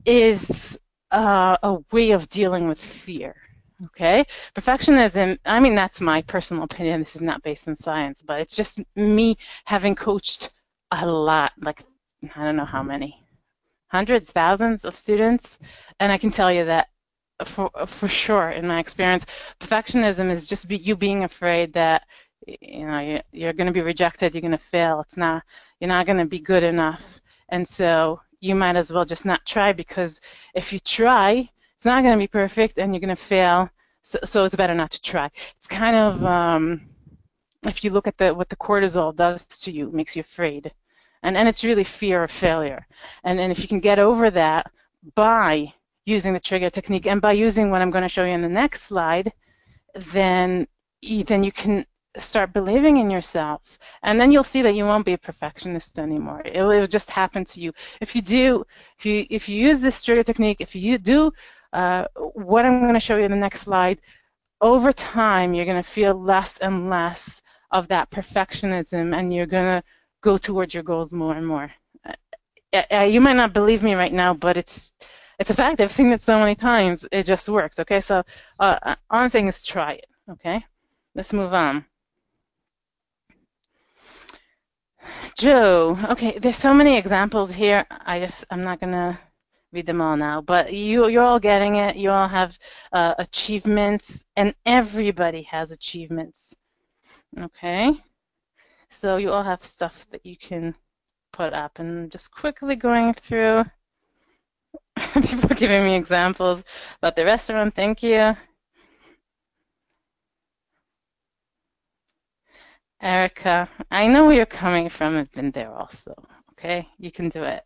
[0.05, 0.79] is
[1.11, 3.37] uh, a way of dealing with fear.
[3.87, 5.39] Okay, perfectionism.
[5.45, 7.01] I mean, that's my personal opinion.
[7.01, 10.51] This is not based on science, but it's just me having coached
[10.91, 11.85] a lot, like
[12.35, 13.25] I don't know how many,
[13.89, 15.59] hundreds, thousands of students,
[16.01, 16.89] and I can tell you that
[17.45, 19.27] for for sure in my experience,
[19.61, 22.07] perfectionism is just be, you being afraid that
[22.47, 25.01] you know you're, you're going to be rejected, you're going to fail.
[25.01, 25.43] It's not
[25.81, 29.45] you're not going to be good enough, and so you might as well just not
[29.47, 30.21] try because
[30.55, 33.71] if you try, it's not going to be perfect and you're going to fail.
[34.03, 35.27] So, so it's better not to try.
[35.57, 36.89] It's kind of um,
[37.67, 40.73] if you look at the what the cortisol does to you, makes you afraid,
[41.23, 42.87] and and it's really fear of failure.
[43.25, 44.71] And and if you can get over that
[45.15, 45.75] by
[46.09, 47.07] using the trigger technique.
[47.07, 49.33] And by using what I'm going to show you in the next slide,
[49.95, 50.67] then
[51.29, 51.87] then you can
[52.19, 53.79] start believing in yourself.
[54.03, 56.43] And then you'll see that you won't be a perfectionist anymore.
[56.45, 57.73] It will, just happen to you.
[58.01, 58.65] If you do
[58.99, 61.31] if you if you use this trigger technique if you do
[61.73, 63.99] uh, what i'm going to show you in the next slide
[64.61, 69.81] over time you're going to feel less and less of that perfectionism and you're going
[69.81, 69.83] to
[70.23, 71.71] go towards your goals more and more.
[72.73, 74.95] Uh, uh, you might not believe me right now but it's
[75.39, 78.23] it's a fact i've seen it so many times it just works okay so
[78.61, 78.79] uh,
[79.11, 80.65] all i'm saying is try it okay
[81.15, 81.85] let's move on
[85.37, 87.87] Joe, okay, there's so many examples here.
[87.91, 89.19] I just, I'm not gonna
[89.73, 91.97] read them all now, but you, you're all getting it.
[91.97, 92.59] You all have
[92.93, 96.55] uh, achievements, and everybody has achievements.
[97.39, 97.93] Okay,
[98.89, 100.75] so you all have stuff that you can
[101.33, 103.65] put up, and just quickly going through.
[105.23, 106.65] People giving me examples
[106.99, 107.75] about the restaurant.
[107.75, 108.37] Thank you.
[113.01, 115.17] Erica, I know where you're coming from.
[115.17, 116.15] I've been there also.
[116.53, 117.63] Okay, you can do it.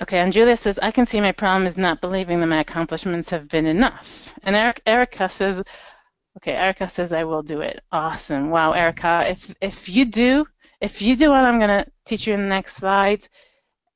[0.00, 3.28] Okay, and Julia says, I can see my problem is not believing that my accomplishments
[3.30, 4.32] have been enough.
[4.44, 5.60] And Eric, Erica says,
[6.38, 7.80] okay, Erica says, I will do it.
[7.90, 8.50] Awesome.
[8.50, 10.46] Wow, Erica, if, if you do,
[10.80, 13.26] if you do what I'm going to teach you in the next slide,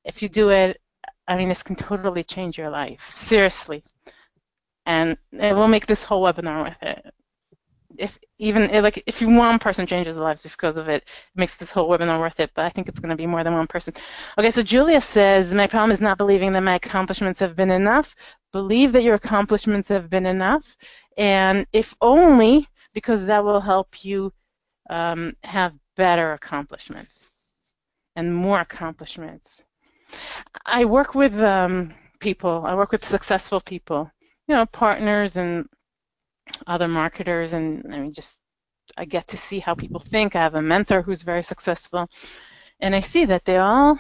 [0.05, 0.81] if you do it,
[1.29, 3.13] I mean, this can totally change your life.
[3.15, 3.85] Seriously.
[4.85, 7.15] And it will make this whole webinar worth it
[7.99, 11.89] if even like if one person changes lives because of it, it makes this whole
[11.89, 12.51] webinar worth it.
[12.55, 13.95] But I think it's going to be more than one person.
[14.39, 18.15] Okay, so Julia says my problem is not believing that my accomplishments have been enough.
[18.53, 20.77] Believe that your accomplishments have been enough,
[21.17, 24.33] and if only because that will help you
[24.91, 27.31] um, have better accomplishments
[28.17, 29.65] and more accomplishments.
[30.67, 32.65] I work with um, people.
[32.67, 34.11] I work with successful people.
[34.49, 35.69] You know, partners and
[36.67, 38.41] other marketers and I mean just
[38.97, 40.35] I get to see how people think.
[40.35, 42.09] I have a mentor who's very successful
[42.81, 43.99] and I see that they all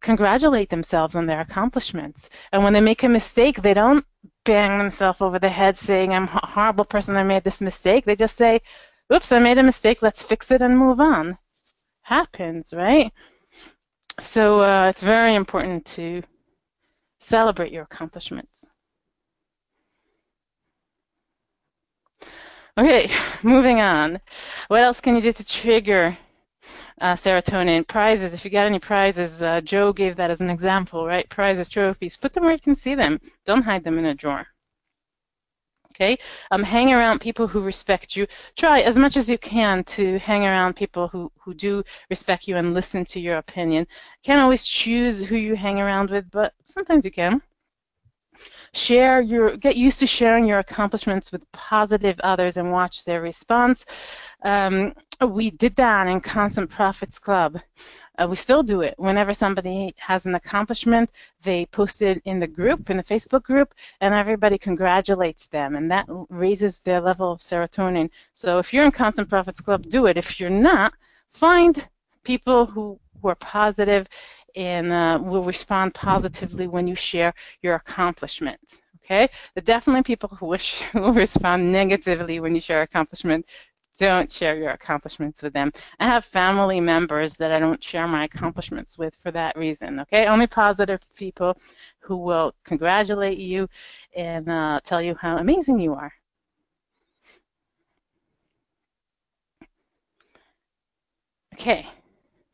[0.00, 2.30] congratulate themselves on their accomplishments.
[2.52, 4.04] And when they make a mistake, they don't
[4.44, 8.04] bang themselves over the head saying, I'm a horrible person, I made this mistake.
[8.04, 8.60] They just say,
[9.12, 11.38] oops, I made a mistake, let's fix it and move on.
[12.02, 13.12] Happens, right?
[14.18, 16.22] So uh, it's very important to
[17.18, 18.66] celebrate your accomplishments.
[22.78, 23.10] Okay,
[23.42, 24.20] moving on.
[24.68, 26.16] What else can you do to trigger
[27.00, 27.86] uh, serotonin?
[27.86, 28.34] Prizes.
[28.34, 31.28] If you got any prizes, uh, Joe gave that as an example, right?
[31.28, 32.16] Prizes, trophies.
[32.16, 33.20] Put them where you can see them.
[33.44, 34.46] Don't hide them in a drawer.
[36.00, 36.16] Okay,
[36.50, 38.26] um, hang around people who respect you.
[38.56, 42.56] Try as much as you can to hang around people who, who do respect you
[42.56, 43.86] and listen to your opinion.
[44.22, 47.42] Can't always choose who you hang around with, but sometimes you can
[48.72, 53.84] share your get used to sharing your accomplishments with positive others and watch their response.
[54.42, 54.94] Um,
[55.26, 57.60] we did that in constant profits club.
[58.18, 58.94] Uh, we still do it.
[58.98, 61.10] Whenever somebody has an accomplishment
[61.42, 65.90] they post it in the group in the facebook group and everybody congratulates them and
[65.90, 68.10] that raises their level of serotonin.
[68.32, 70.16] So if you're in constant profits club do it.
[70.16, 70.92] If you're not
[71.28, 71.88] find
[72.24, 74.08] people who who are positive
[74.56, 77.32] and uh, will respond positively when you share
[77.62, 78.80] your accomplishments.
[79.04, 83.46] Okay, but definitely people who wish will respond negatively when you share accomplishment.
[83.98, 85.72] Don't share your accomplishments with them.
[85.98, 90.00] I have family members that I don't share my accomplishments with for that reason.
[90.00, 91.56] Okay, only positive people
[92.00, 93.68] who will congratulate you
[94.16, 96.12] and uh, tell you how amazing you are.
[101.54, 101.86] Okay.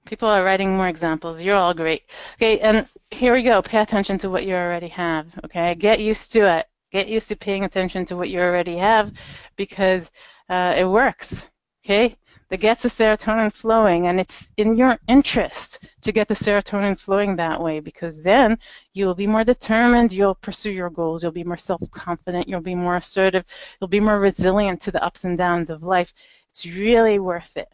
[0.06, 1.42] People are writing more examples.
[1.42, 2.04] You're all great.
[2.34, 3.60] Okay, and here we go.
[3.60, 5.38] Pay attention to what you already have.
[5.44, 6.66] Okay, get used to it.
[6.92, 9.12] Get used to paying attention to what you already have
[9.56, 10.10] because
[10.48, 11.50] uh, it works.
[11.84, 12.16] Okay?
[12.48, 17.34] That gets the serotonin flowing, and it's in your interest to get the serotonin flowing
[17.36, 18.56] that way because then
[18.94, 22.76] you'll be more determined, you'll pursue your goals, you'll be more self confident, you'll be
[22.76, 23.44] more assertive,
[23.80, 26.14] you'll be more resilient to the ups and downs of life.
[26.48, 27.68] It's really worth it.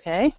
[0.00, 0.34] Okay?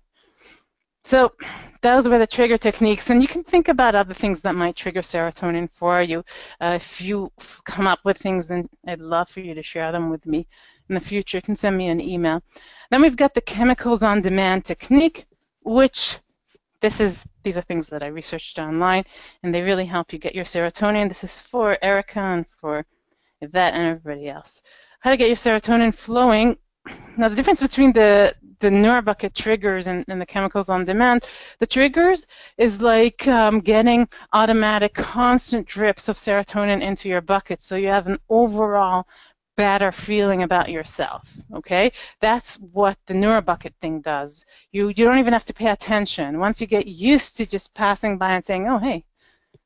[1.06, 1.34] So
[1.82, 5.01] those were the trigger techniques, and you can think about other things that might trigger
[5.01, 6.26] serotonin for you.
[6.60, 7.32] Uh, if you
[7.64, 10.47] come up with things, then I'd love for you to share them with me
[10.89, 11.38] in the future.
[11.38, 12.41] You can send me an email.
[12.89, 15.28] Then we've got the chemicals on demand technique,
[15.62, 16.18] which
[16.82, 19.03] this is these are things that I researched online,
[19.43, 21.08] and they really help you get your serotonin.
[21.08, 22.84] This is for Erica and for
[23.41, 24.64] Yvette and everybody else.
[25.01, 26.58] How to get your serotonin flowing.
[27.16, 31.26] Now the difference between the the NeuroBucket triggers and, and, the chemicals on demand.
[31.60, 32.26] The triggers
[32.58, 38.08] is like um, getting automatic, constant drips of serotonin into your bucket, so you have
[38.08, 39.08] an overall
[39.58, 41.34] better feeling about yourself.
[41.53, 44.45] Okay, that's what the NeuroBucket thing does.
[44.72, 46.39] You you don't even have to pay attention.
[46.39, 49.06] Once you get used to just passing by and saying, "Oh, hey,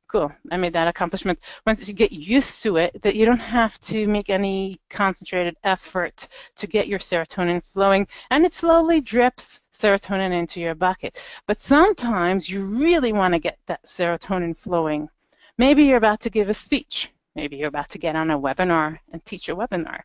[0.10, 1.40] cool, I made that accomplishment.
[1.66, 6.28] Once you get used to it, that you don't have to make any concentrated effort
[6.56, 11.24] to get your serotonin flowing, and it slowly drips serotonin into your bucket.
[11.48, 15.10] But sometimes you really want to get that serotonin flowing.
[15.58, 17.12] Maybe you're about to give a speech.
[17.36, 20.00] Maybe you're about to get on a webinar and teach a webinar.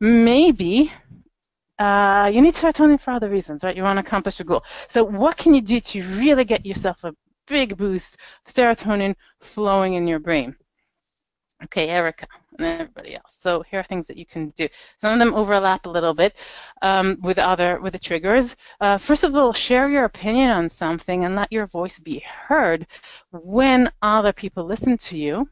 [0.00, 0.92] Maybe
[1.78, 3.76] uh, you need serotonin for other reasons, right?
[3.76, 4.64] You want to accomplish a goal.
[4.88, 7.14] So, what can you do to really get yourself a
[7.46, 8.16] big boost
[8.46, 10.56] of serotonin flowing in your brain.
[11.64, 12.26] Okay, Erica
[12.58, 13.34] and everybody else.
[13.34, 14.68] So here are things that you can do.
[14.96, 16.42] Some of them overlap a little bit
[16.82, 18.56] um, with other with the triggers.
[18.80, 22.86] Uh, first of all, share your opinion on something and let your voice be heard.
[23.30, 25.48] When other people listen to you,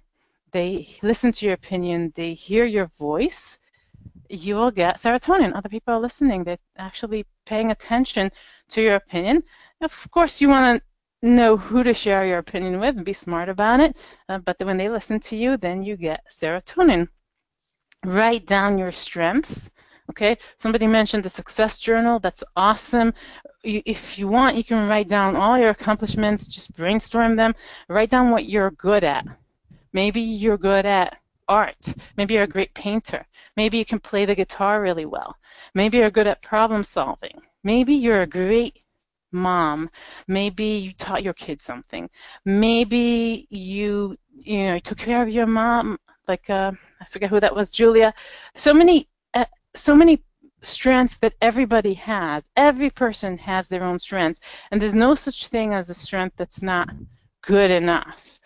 [0.53, 3.59] they listen to your opinion, they hear your voice.
[4.29, 5.55] You will get serotonin.
[5.55, 6.45] Other people are listening.
[6.45, 8.31] They're actually paying attention
[8.71, 9.43] to your opinion.
[9.81, 10.87] Of course, you want to
[11.25, 13.97] know who to share your opinion with and be smart about it.
[14.29, 17.09] Uh, but when they listen to you, then you get serotonin.
[18.05, 19.71] Write down your strengths.
[20.11, 22.19] Okay, somebody mentioned the success journal.
[22.19, 23.15] That's awesome.
[23.63, 27.55] You, if you want, you can write down all your accomplishments, just brainstorm them.
[27.89, 29.25] Write down what you're good at.
[29.95, 31.19] Maybe you're good at
[31.49, 31.95] art.
[32.19, 33.27] Maybe you're a great painter.
[33.57, 35.37] Maybe you can play the guitar really well.
[35.75, 37.41] Maybe you're good at problem solving.
[37.63, 38.84] Maybe you're a great
[39.35, 39.91] mom
[40.29, 42.09] maybe you taught your kids something.
[42.45, 47.55] Maybe you you know took care of your mom like uh, i forget who that
[47.55, 48.15] was julia.
[48.55, 50.23] So many uh, so many
[50.63, 52.49] strengths that everybody has.
[52.57, 56.63] Every person has their own strengths and there's no such thing as a strength that's
[56.63, 56.89] not
[57.43, 58.41] good enough.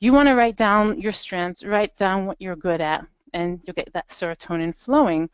[0.00, 3.74] You want to write down your strengths write down what you're good at and you'll
[3.74, 5.28] get that serotonin flowing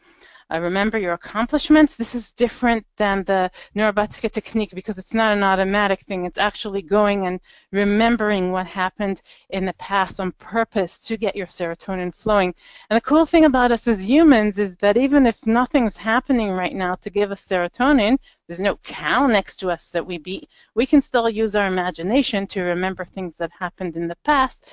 [0.53, 1.94] uh, remember your accomplishments.
[1.94, 6.24] This is different than the NeuroBucket technique because it's not an automatic thing.
[6.24, 7.40] It's actually going and
[7.72, 12.55] remembering what happened in the past on purpose to get your serotonin flowing.
[12.88, 16.74] And the cool thing about us as humans is that even if nothing's happening right
[16.74, 20.86] now to give us serotonin, there's no cow next to us that we beat, we
[20.86, 24.68] can still use our imagination to remember things that happened in the past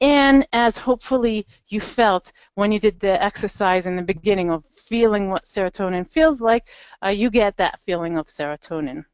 [0.00, 5.30] and as hopefully you felt when you did the exercise in the beginning of feeling
[5.30, 6.68] what serotonin feels like,
[7.04, 9.04] uh, you get that feeling of serotonin.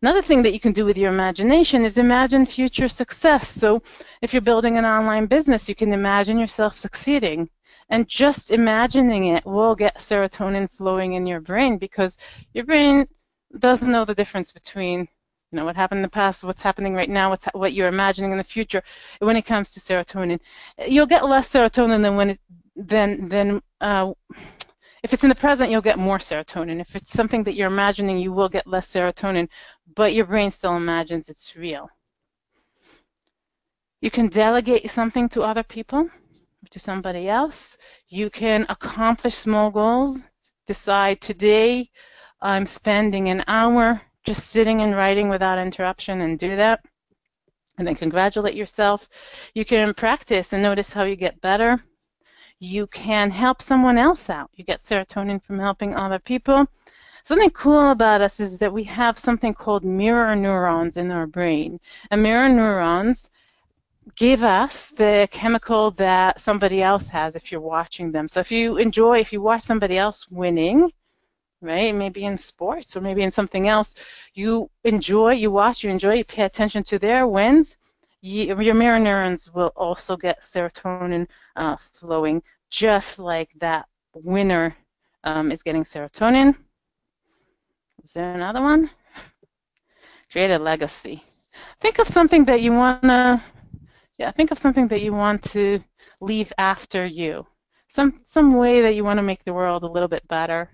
[0.00, 3.48] Another thing that you can do with your imagination is imagine future success.
[3.48, 3.82] So
[4.22, 7.50] if you're building an online business, you can imagine yourself succeeding.
[7.90, 12.18] And just imagining it will get serotonin flowing in your brain because
[12.52, 13.08] your brain
[13.58, 15.08] doesn't know the difference between
[15.50, 18.32] you know what happened in the past what's happening right now what's what you're imagining
[18.32, 18.82] in the future
[19.20, 20.38] when it comes to serotonin
[20.86, 22.40] you'll get less serotonin than when it
[22.78, 24.12] than than uh,
[25.02, 26.80] if it's in the present you'll get more serotonin.
[26.80, 29.48] If it's something that you're imagining you will get less serotonin
[29.94, 31.88] but your brain still imagines it's real.
[34.00, 36.08] You can delegate something to other people
[36.70, 37.78] to somebody else.
[38.08, 40.24] You can accomplish small goals.
[40.66, 41.90] Decide today
[42.40, 46.84] i'm spending an hour just sitting and writing without interruption and do that.
[47.78, 49.08] And then congratulate yourself.
[49.54, 51.82] You can practice and notice how you get better.
[52.58, 54.50] You can help someone else out.
[54.52, 56.66] You get serotonin from helping other people.
[57.24, 61.80] Something cool about us is that we have something called mirror neurons in our brain.
[62.10, 63.30] And mirror neurons
[64.14, 68.28] give us the chemical that somebody else has if you're watching them.
[68.28, 70.92] So if you enjoy, if you watch somebody else winning,
[71.60, 71.94] right?
[71.94, 73.94] Maybe in sports or maybe in something else.
[74.34, 77.76] You enjoy, you watch, you enjoy, you pay attention to their wins.
[78.20, 81.26] you, your mirror neurons will also get serotonin
[81.56, 84.76] uh, flowing, just like that winner
[85.24, 86.54] um, is getting serotonin.
[88.02, 88.90] Is there another one?
[90.30, 91.24] Create a legacy.
[91.80, 93.42] Think of something that you want to,
[94.18, 95.82] yeah, think of something that you want to
[96.20, 97.46] leave after you.
[97.88, 100.70] Some, some way that you want to make the world a little bit better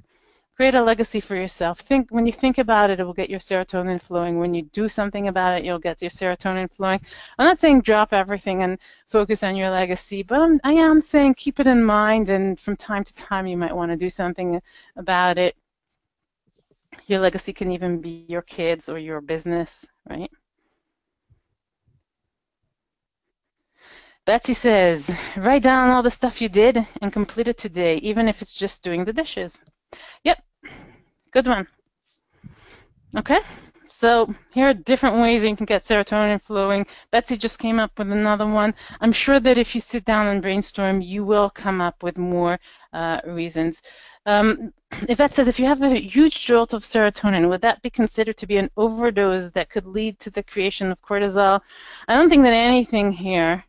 [0.56, 1.80] create a legacy for yourself.
[1.80, 4.38] Think when you think about it, it will get your serotonin flowing.
[4.38, 7.00] When you do something about it, you'll get your serotonin flowing.
[7.38, 11.34] I'm not saying drop everything and focus on your legacy, but I'm, I am saying
[11.34, 14.60] keep it in mind, and from time to time, you might want to do something
[14.96, 15.56] about it.
[17.06, 20.30] Your legacy can even be your kids or your business, right?
[24.24, 28.40] Betsy says, write down all the stuff you did and complete it today, even if
[28.40, 29.62] it's just doing the dishes.
[30.24, 30.42] Yep,
[31.32, 31.66] good one.
[33.16, 33.40] Okay,
[33.88, 36.84] so here are different ways you can get serotonin flowing.
[37.12, 38.74] Betsy just came up with another one.
[39.00, 42.58] I'm sure that if you sit down and brainstorm, you will come up with more
[42.92, 43.82] uh, reasons.
[44.26, 44.72] Um,
[45.08, 48.48] Yvette says, if you have a huge jolt of serotonin, would that be considered to
[48.48, 51.60] be an overdose that could lead to the creation of cortisol?
[52.08, 53.64] I don't think that anything here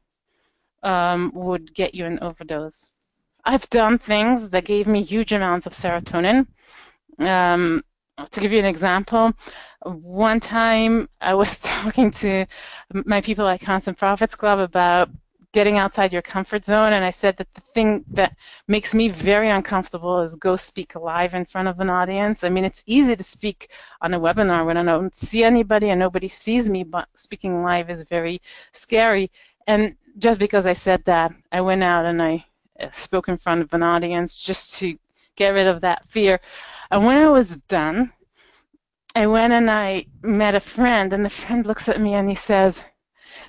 [0.81, 2.91] um, would get you an overdose.
[3.45, 6.47] I've done things that gave me huge amounts of serotonin.
[7.19, 7.84] Um,
[8.31, 9.34] to give you an example,
[9.84, 12.45] one time I was talking to
[12.93, 15.09] my people at Constant Profits Club about
[15.51, 18.35] getting outside your comfort zone, and I said that the thing that
[18.67, 22.43] makes me very uncomfortable is go speak live in front of an audience.
[22.43, 23.69] I mean, it's easy to speak
[24.01, 27.89] on a webinar when I don't see anybody and nobody sees me, but speaking live
[27.89, 28.41] is very
[28.73, 29.31] scary.
[29.65, 32.45] And just because I said that, I went out and I
[32.91, 34.97] spoke in front of an audience just to
[35.35, 36.39] get rid of that fear.
[36.91, 38.14] And when I was done,
[39.15, 42.35] I went and I met a friend, and the friend looks at me and he
[42.35, 42.84] says,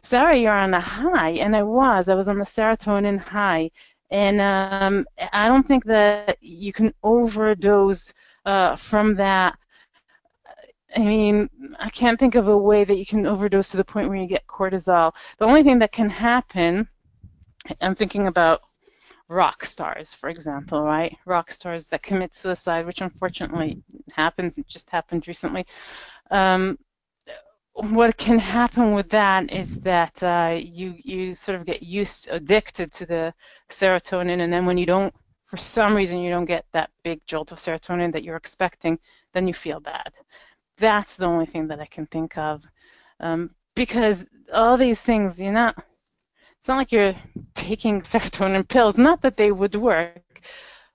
[0.03, 1.31] Sorry, you're on a high.
[1.31, 2.09] And I was.
[2.09, 3.71] I was on the serotonin high.
[4.11, 8.13] And um, I don't think that you can overdose
[8.45, 9.59] uh, from that.
[10.97, 14.09] I mean, I can't think of a way that you can overdose to the point
[14.09, 15.15] where you get cortisol.
[15.39, 16.89] The only thing that can happen,
[17.81, 18.63] I'm thinking about
[19.29, 21.17] rock stars, for example, right?
[21.27, 23.83] Rock stars that commit suicide, which unfortunately
[24.13, 25.67] happens, it just happened recently.
[26.31, 26.79] Um,
[27.75, 32.91] what can happen with that is that uh, you you sort of get used addicted
[32.93, 33.35] to the
[33.69, 35.13] serotonin, and then when you don't,
[35.45, 38.99] for some reason, you don't get that big jolt of serotonin that you're expecting,
[39.33, 40.15] then you feel bad.
[40.79, 42.65] That's the only thing that I can think of,
[43.21, 45.77] um, because all these things, you're not
[46.59, 47.15] it's not like you're
[47.55, 48.99] taking serotonin pills.
[48.99, 50.41] Not that they would work,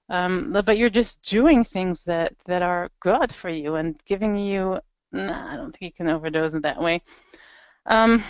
[0.09, 4.79] um, but you're just doing things that that are good for you and giving you.
[5.11, 7.01] Nah, I don't think you can overdose in that way.
[7.85, 8.23] Um,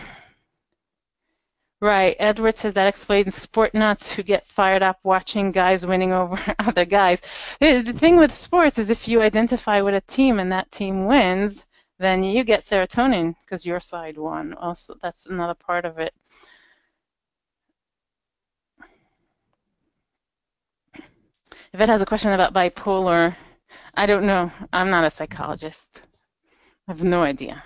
[1.82, 2.16] Right.
[2.20, 6.86] Edward says that explains sport nuts who get fired up watching guys winning over other
[6.86, 7.22] guys.
[7.60, 11.64] The thing with sports is if you identify with a team and that team wins,
[11.98, 14.53] then you get serotonin because your side won.
[14.53, 16.14] Also, that's another part of it.
[21.73, 23.35] If it has a question about bipolar,
[23.95, 24.52] I don't know.
[24.73, 26.02] I'm not a psychologist.
[26.88, 27.64] I have no idea.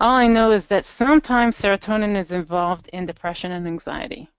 [0.00, 4.30] All I know is that sometimes serotonin is involved in depression and anxiety.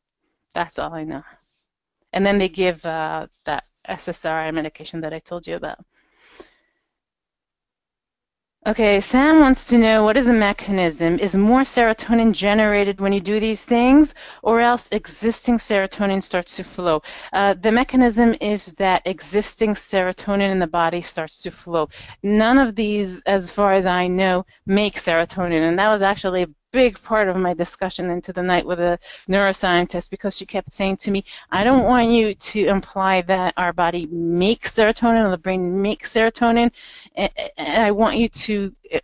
[0.53, 1.23] That's all I know.
[2.11, 5.85] And then they give uh, that SSRI medication that I told you about.
[8.67, 11.19] Okay, Sam wants to know what is the mechanism?
[11.19, 16.63] Is more serotonin generated when you do these things, or else existing serotonin starts to
[16.63, 17.03] flow?
[17.31, 21.89] Uh, the mechanism is that existing serotonin in the body starts to flow.
[22.23, 27.01] None of these, as far as I know, make serotonin, and that was actually big
[27.01, 28.99] part of my discussion into the night with a
[29.29, 33.71] neuroscientist because she kept saying to me, I don't want you to imply that our
[33.71, 36.69] body makes serotonin or the brain makes serotonin.
[37.15, 38.99] And I want you to eh,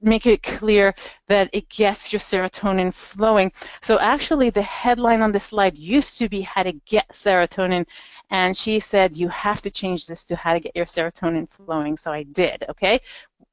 [0.00, 0.94] make it clear
[1.26, 3.50] that it gets your serotonin flowing.
[3.82, 7.84] So actually the headline on the slide used to be how to get serotonin
[8.30, 11.96] and she said you have to change this to how to get your serotonin flowing.
[11.96, 13.00] So I did, okay?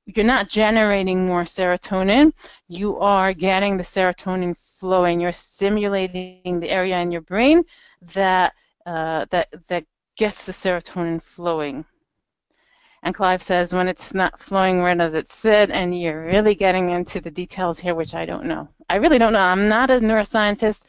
[0.06, 2.32] You're not generating more serotonin.
[2.68, 5.20] You are getting the serotonin flowing.
[5.20, 7.64] You're stimulating the area in your brain
[8.14, 8.54] that
[8.86, 11.86] uh, that that gets the serotonin flowing.
[13.04, 15.70] And Clive says, when it's not flowing, where does it sit?
[15.70, 18.68] And you're really getting into the details here, which I don't know.
[18.90, 19.40] I really don't know.
[19.40, 20.86] I'm not a neuroscientist.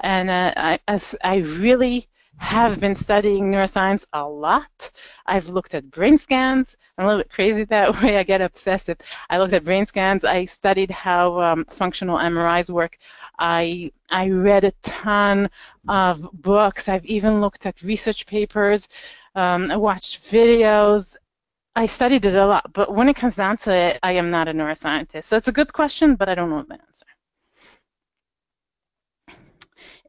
[0.00, 0.80] And uh, I,
[1.22, 2.08] I really
[2.42, 4.90] have been studying neuroscience a lot.
[5.26, 6.76] I've looked at brain scans.
[6.98, 8.18] I'm a little bit crazy that way.
[8.18, 8.98] I get obsessive.
[9.30, 10.24] I looked at brain scans.
[10.24, 12.98] I studied how um, functional MRIs work.
[13.38, 15.48] I I read a ton
[15.88, 16.88] of books.
[16.88, 18.88] I've even looked at research papers.
[19.34, 21.16] Um, I watched videos.
[21.76, 24.48] I studied it a lot, but when it comes down to it, I am not
[24.48, 25.24] a neuroscientist.
[25.24, 27.06] So it's a good question, but I don't know the answer.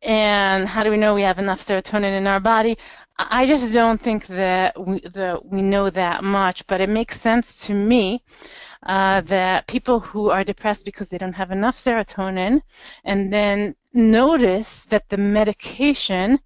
[0.04, 2.78] And how do we know we have enough serotonin in our body?
[3.18, 7.66] I just don't think that we, that we know that much, but it makes sense
[7.68, 8.24] to me
[8.86, 12.62] uh, that people who are depressed because they don't have enough serotonin
[13.06, 16.40] and then notice that the medication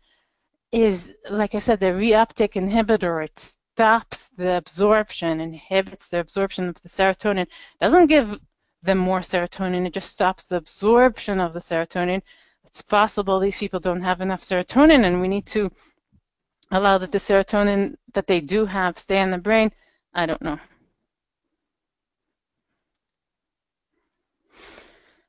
[0.71, 3.23] is, like I said, the reuptake inhibitor.
[3.23, 7.47] It stops the absorption, inhibits the absorption of the serotonin,
[7.79, 8.39] doesn't give
[8.83, 12.21] them more serotonin, it just stops the absorption of the serotonin
[12.77, 15.71] it's possible these people don't have enough serotonin and we need to
[16.69, 19.71] allow that the serotonin that they do have stay in the brain.
[20.13, 20.59] I don't know.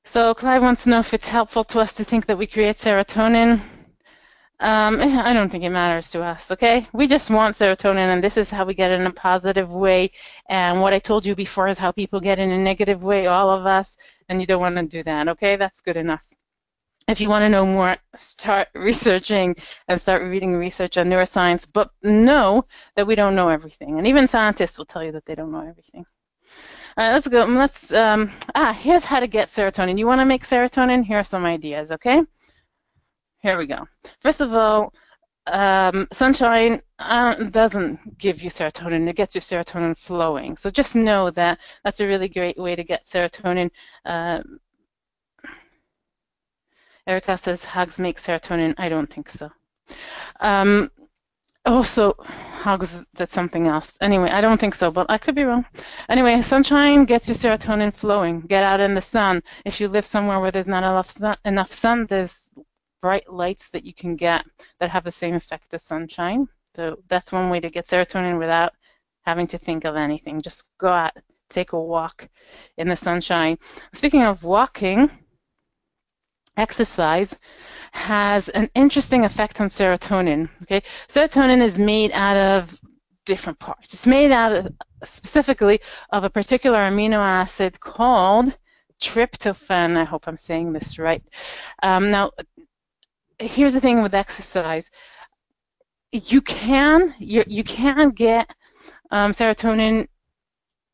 [0.05, 2.77] So Clive wants to know if it's helpful to us to think that we create
[2.77, 3.63] serotonin.
[4.61, 6.87] Um, I don't think it matters to us, okay?
[6.93, 10.11] We just want serotonin, and this is how we get it in a positive way.
[10.51, 13.51] And what I told you before is how people get in a negative way, all
[13.51, 13.97] of us,
[14.29, 15.57] and you don't want to do that, okay?
[15.57, 16.27] That's good enough
[17.09, 19.57] if you want to know more, start researching
[19.89, 22.65] and start reading research on neuroscience, but know
[22.95, 23.99] that we don't know everything.
[23.99, 26.05] And even scientists will tell you that they don't know everything.
[26.97, 27.45] All right, let's go.
[27.45, 29.99] Let's um, ah, here's how to get serotonin.
[29.99, 31.05] You want to make serotonin?
[31.05, 31.93] Here are some ideas.
[31.93, 32.23] Okay.
[33.41, 33.87] Here we go.
[34.21, 34.93] First of all,
[35.47, 39.09] um, sunshine uh, doesn't give you serotonin.
[39.09, 40.57] It gets your serotonin flowing.
[40.57, 43.71] So just know that that's a really great way to get serotonin.
[44.05, 44.43] Uh,
[47.09, 48.75] Erica says hugs make serotonin.
[48.77, 49.51] I don't think so.
[50.41, 50.91] Um,
[51.65, 53.97] also, hugs, that's something else.
[54.01, 55.65] Anyway, I don't think so, but I could be wrong.
[56.09, 58.41] Anyway, sunshine gets your serotonin flowing.
[58.43, 59.43] Get out in the sun.
[59.65, 62.51] If you live somewhere where there's not enough sun, enough sun there's
[63.01, 64.45] bright lights that you can get
[64.79, 66.47] that have the same effect as sunshine.
[66.75, 68.73] So that's one way to get serotonin without
[69.23, 70.43] having to think of anything.
[70.43, 71.13] Just go out,
[71.49, 72.29] take a walk
[72.77, 73.57] in the sunshine.
[73.93, 75.11] Speaking of walking,
[76.59, 77.37] exercise
[77.93, 80.49] has an interesting effect on serotonin.
[80.63, 82.79] Okay, serotonin is made out of
[83.25, 83.95] different parts.
[83.95, 84.69] It's made out of
[85.05, 85.81] specifically
[86.11, 88.57] of a particular amino acid called
[89.01, 89.97] tryptophan.
[89.97, 91.23] I hope I'm saying this right.
[91.83, 92.33] Um, now,
[93.39, 94.91] here's the thing with exercise:
[96.13, 98.51] you can you you can get
[99.11, 100.09] um, serotonin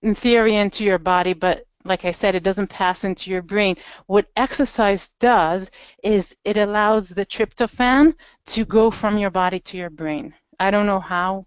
[0.03, 3.77] in theory into your body, but like I said, it doesn't pass into your brain.
[4.07, 5.71] What exercise does
[6.03, 8.15] is it allows the tryptophan
[8.47, 10.35] to go from your body to your brain.
[10.59, 11.47] I don't know how,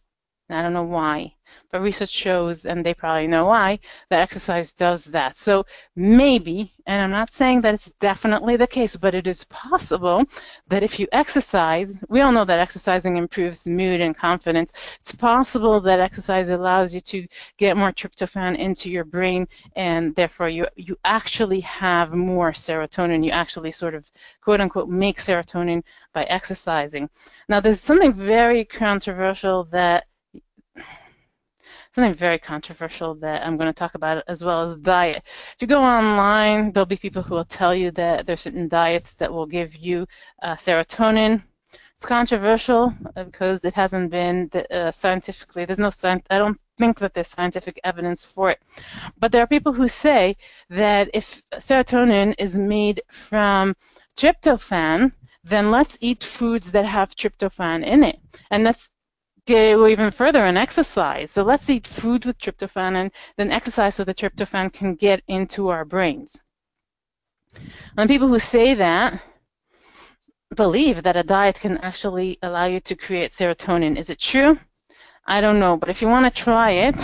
[0.49, 1.34] I don't know why,
[1.72, 3.80] but research shows, and they probably know why,
[4.10, 5.36] that exercise does that.
[5.36, 10.24] So maybe, and I'm not saying that it's definitely the case, but it is possible
[10.69, 14.98] that if you exercise, we all know that exercising improves mood and confidence.
[15.02, 20.48] It's possible that exercise allows you to get more tryptophan into your brain, and therefore
[20.48, 23.26] you, you actually have more serotonin.
[23.26, 24.10] You actually sort of,
[24.40, 25.84] quote unquote, make serotonin
[26.14, 27.10] by exercising.
[27.49, 30.06] Now, there's something very controversial that
[31.98, 35.24] something very controversial that I'm going to talk about as well as diet.
[35.26, 39.15] If you go online, there'll be people who will tell you that there's certain diets
[39.15, 40.06] that will give you
[40.44, 41.41] uh, serotonin.
[41.95, 45.65] It's controversial uh, because it hasn't been uh, scientifically.
[45.65, 46.28] There's no science.
[46.30, 48.60] I don't think that there's scientific evidence for it.
[49.18, 50.38] But there are people who say
[50.69, 53.76] that if serotonin is made from
[54.15, 55.14] tryptophan,
[55.44, 58.19] then let's eat foods that have tryptophan in it.
[58.52, 58.91] And that's
[59.48, 61.32] go even further and exercise.
[61.32, 65.69] So let's eat food with tryptophan and then exercise so the tryptophan can get into
[65.69, 66.44] our brains.
[67.98, 69.22] And people who say that
[70.56, 73.98] believe that a diet can actually allow you to create serotonin.
[73.98, 74.60] Is it true?
[75.26, 76.95] I don't know, but if you want to try it,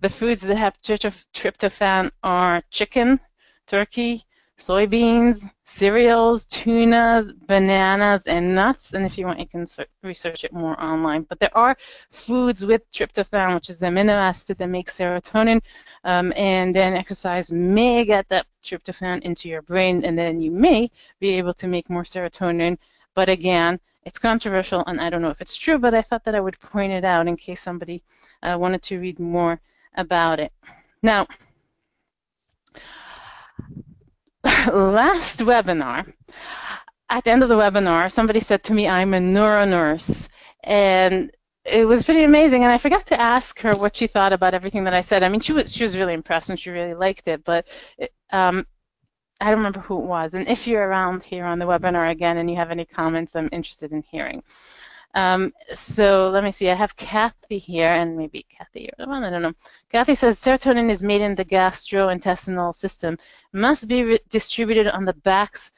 [0.00, 3.20] the foods that have tryptophan are chicken,
[3.66, 4.24] turkey,
[4.58, 8.94] soybeans, cereals, tunas, bananas, and nuts.
[8.94, 9.66] And if you want, you can
[10.02, 11.22] research it more online.
[11.22, 11.76] But there are
[12.10, 15.60] foods with tryptophan, which is the amino acid that makes serotonin.
[16.04, 20.88] Um, and then exercise may get that tryptophan into your brain, and then you may
[21.18, 22.78] be able to make more serotonin.
[23.14, 26.36] But again, it's controversial, and I don't know if it's true, but I thought that
[26.36, 28.04] I would point it out in case somebody
[28.40, 29.60] uh, wanted to read more
[29.96, 30.52] about it.
[31.02, 31.26] Now,
[34.72, 36.12] last webinar,
[37.08, 40.28] at the end of the webinar, somebody said to me, I'm a neuro nurse.
[40.64, 41.30] And
[41.64, 42.62] it was pretty amazing.
[42.62, 45.22] And I forgot to ask her what she thought about everything that I said.
[45.22, 47.44] I mean, she was, she was really impressed and she really liked it.
[47.44, 47.68] But
[48.32, 48.66] um,
[49.40, 50.34] I don't remember who it was.
[50.34, 53.48] And if you're around here on the webinar again and you have any comments, I'm
[53.52, 54.42] interested in hearing.
[55.16, 56.68] Um, so let me see.
[56.68, 59.24] I have Kathy here, and maybe Kathy, you're the one.
[59.24, 59.54] I don't know.
[59.90, 63.16] Kathy says serotonin is made in the gastrointestinal system,
[63.52, 65.72] must be distributed on the backs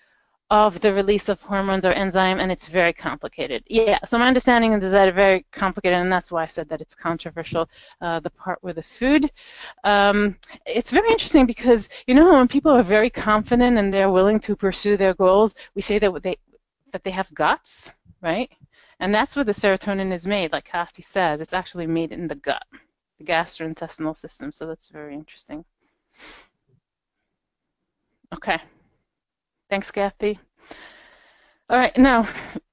[0.51, 3.63] of the release of hormones or enzyme, and it's very complicated.
[3.69, 6.81] Yeah, so my understanding is that it's very complicated, and that's why I said that
[6.81, 7.69] it's controversial,
[8.01, 9.31] uh, the part with the food.
[9.85, 10.37] Um,
[10.67, 14.57] it's very interesting because, you know, when people are very confident and they're willing to
[14.57, 16.37] pursue their goals, we say that they,
[16.93, 17.93] that they have guts,
[18.23, 18.51] right?
[19.01, 21.41] And that's where the serotonin is made, like Kathy says.
[21.41, 22.65] It's actually made in the gut,
[23.19, 25.65] the gastrointestinal system, so that's very interesting.
[28.35, 28.59] Okay.
[29.71, 30.39] Thanks, Kathy.
[31.71, 32.27] All right, now,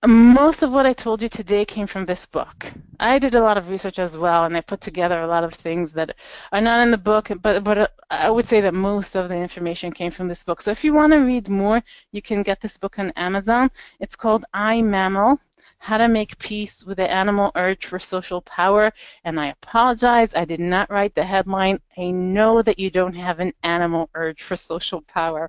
[0.08, 2.72] most of what I told you today came from this book.
[2.98, 5.54] I did a lot of research as well, and I put together a lot of
[5.54, 6.16] things that
[6.54, 9.36] are not in the book, but, but uh, I would say that most of the
[9.36, 10.62] information came from this book.
[10.62, 11.84] So if you want to read more,
[12.14, 13.70] you can get this book on Amazon.
[14.00, 15.42] It's called I, Mammal,
[15.86, 18.92] how to Make Peace with the Animal Urge for Social Power.
[19.24, 21.80] And I apologize, I did not write the headline.
[21.96, 25.48] I know that you don't have an animal urge for social power.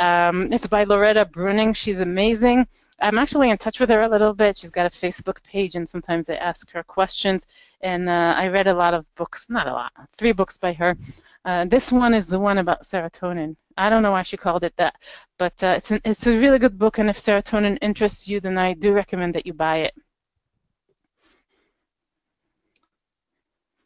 [0.00, 1.74] Um, it's by Loretta Breuning.
[1.76, 2.66] She's amazing.
[3.00, 4.58] I'm actually in touch with her a little bit.
[4.58, 7.46] She's got a Facebook page, and sometimes I ask her questions.
[7.80, 10.96] And uh, I read a lot of books, not a lot, three books by her.
[11.44, 13.56] Uh, this one is the one about serotonin.
[13.78, 14.94] I don't know why she called it that,
[15.38, 18.58] but uh, it's, an, it's a really good book, and if serotonin interests you, then
[18.58, 19.94] I do recommend that you buy it.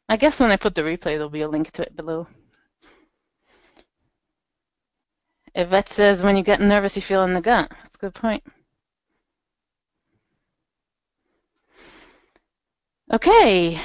[0.08, 2.26] I guess when I put the replay, there'll be a link to it below.
[5.54, 7.70] Yvette says, when you get nervous, you feel in the gut.
[7.70, 8.42] That's a good point.
[13.14, 13.80] Okay.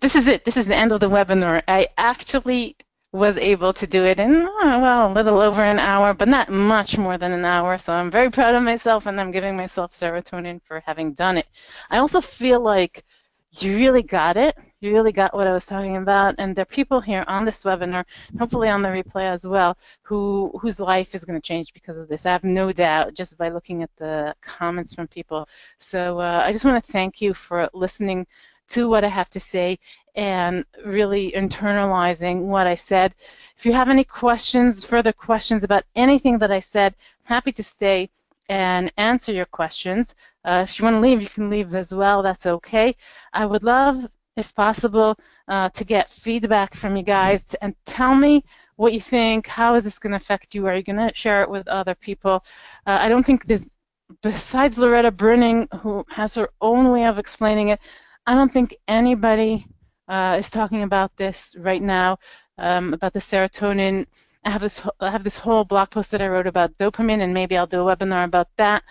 [0.00, 0.44] This is it.
[0.44, 1.62] This is the end of the webinar.
[1.68, 2.76] I actually
[3.12, 6.48] was able to do it in, uh, well, a little over an hour, but not
[6.48, 7.78] much more than an hour.
[7.78, 11.46] So I'm very proud of myself and I'm giving myself serotonin for having done it.
[11.88, 13.04] I also feel like
[13.52, 14.56] you really got it.
[14.80, 16.36] You really got what I was talking about.
[16.38, 18.04] And there are people here on this webinar,
[18.38, 22.08] hopefully on the replay as well, who whose life is going to change because of
[22.08, 22.26] this.
[22.26, 25.48] I have no doubt just by looking at the comments from people.
[25.78, 28.26] So uh, I just want to thank you for listening
[28.68, 29.78] to what I have to say
[30.14, 33.14] and really internalizing what I said.
[33.56, 37.64] If you have any questions, further questions about anything that I said, I'm happy to
[37.64, 38.10] stay
[38.50, 40.16] and answer your questions.
[40.44, 42.20] Uh, if you want to leave, you can leave as well.
[42.20, 42.96] That's okay.
[43.32, 43.96] I would love,
[44.36, 45.16] if possible,
[45.46, 48.42] uh, to get feedback from you guys to, and tell me
[48.74, 49.46] what you think.
[49.46, 50.66] How is this going to affect you?
[50.66, 52.42] Are you going to share it with other people?
[52.88, 53.76] Uh, I don't think there's,
[54.20, 57.80] besides Loretta Breuning, who has her own way of explaining it,
[58.26, 59.64] I don't think anybody
[60.08, 62.18] uh, is talking about this right now,
[62.58, 64.06] um, about the serotonin.
[64.44, 67.34] I have this I have this whole blog post that I wrote about dopamine, and
[67.34, 68.82] maybe I'll do a webinar about that.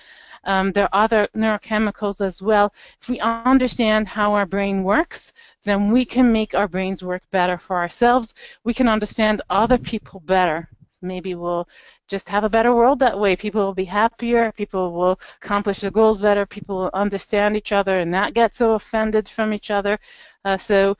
[0.43, 2.73] Um, there are other neurochemicals as well.
[3.01, 7.57] If we understand how our brain works, then we can make our brains work better
[7.57, 8.33] for ourselves.
[8.63, 10.69] We can understand other people better.
[11.01, 11.67] Maybe we'll
[12.07, 13.35] just have a better world that way.
[13.35, 14.51] People will be happier.
[14.51, 16.45] People will accomplish their goals better.
[16.45, 19.97] People will understand each other and not get so offended from each other.
[20.45, 20.95] Uh, so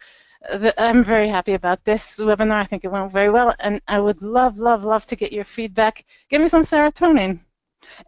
[0.78, 2.62] I'm very happy about this webinar.
[2.62, 3.54] I think it went very well.
[3.60, 6.06] And I would love, love, love to get your feedback.
[6.30, 7.40] Give me some serotonin.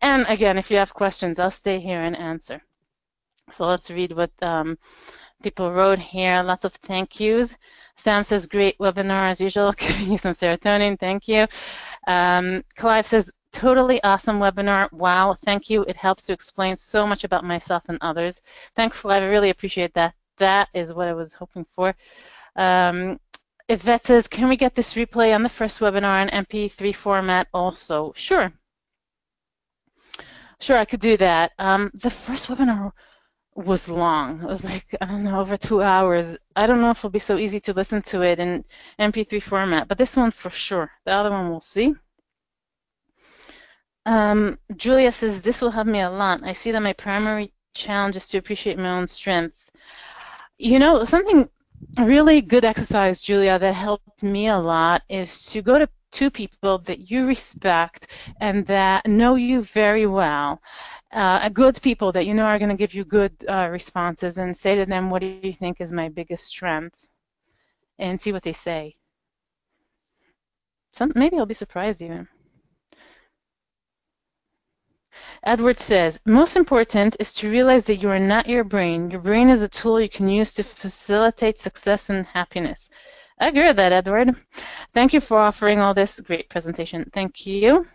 [0.01, 2.61] And again, if you have questions, I'll stay here and answer.
[3.51, 4.77] So let's read what um,
[5.43, 6.41] people wrote here.
[6.41, 7.55] Lots of thank yous.
[7.95, 10.97] Sam says, great webinar as usual, giving you some serotonin.
[10.99, 11.47] Thank you.
[12.07, 14.91] Um, Clive says, totally awesome webinar.
[14.93, 15.83] Wow, thank you.
[15.83, 18.41] It helps to explain so much about myself and others.
[18.75, 19.23] Thanks, Clive.
[19.23, 20.15] I really appreciate that.
[20.41, 21.95] That is what I was hoping for.
[22.55, 23.19] Um,
[23.69, 28.11] Yvette says, can we get this replay on the first webinar in MP3 format also?
[28.15, 28.51] Sure.
[30.59, 31.51] Sure, I could do that.
[31.59, 32.91] Um, the first webinar
[33.55, 34.41] was long.
[34.41, 36.37] It was like, I don't know, over two hours.
[36.55, 38.65] I don't know if it'll be so easy to listen to it in
[38.99, 40.91] MP3 format, but this one for sure.
[41.05, 41.93] The other one we'll see.
[44.05, 46.43] Um, Julia says, this will help me a lot.
[46.43, 49.70] I see that my primary challenge is to appreciate my own strength.
[50.61, 51.49] You know, something
[51.97, 56.77] really good exercise, Julia, that helped me a lot is to go to two people
[56.77, 58.05] that you respect
[58.39, 60.61] and that know you very well
[61.13, 64.55] uh, good people that you know are going to give you good uh, responses and
[64.55, 67.09] say to them, what do you think is my biggest strength?
[67.97, 68.97] And see what they say.
[70.93, 72.27] Some, maybe I'll be surprised even.
[75.43, 79.09] Edward says, most important is to realize that you are not your brain.
[79.09, 82.89] Your brain is a tool you can use to facilitate success and happiness.
[83.39, 84.35] I agree with that, Edward.
[84.93, 87.09] Thank you for offering all this great presentation.
[87.11, 87.85] Thank you.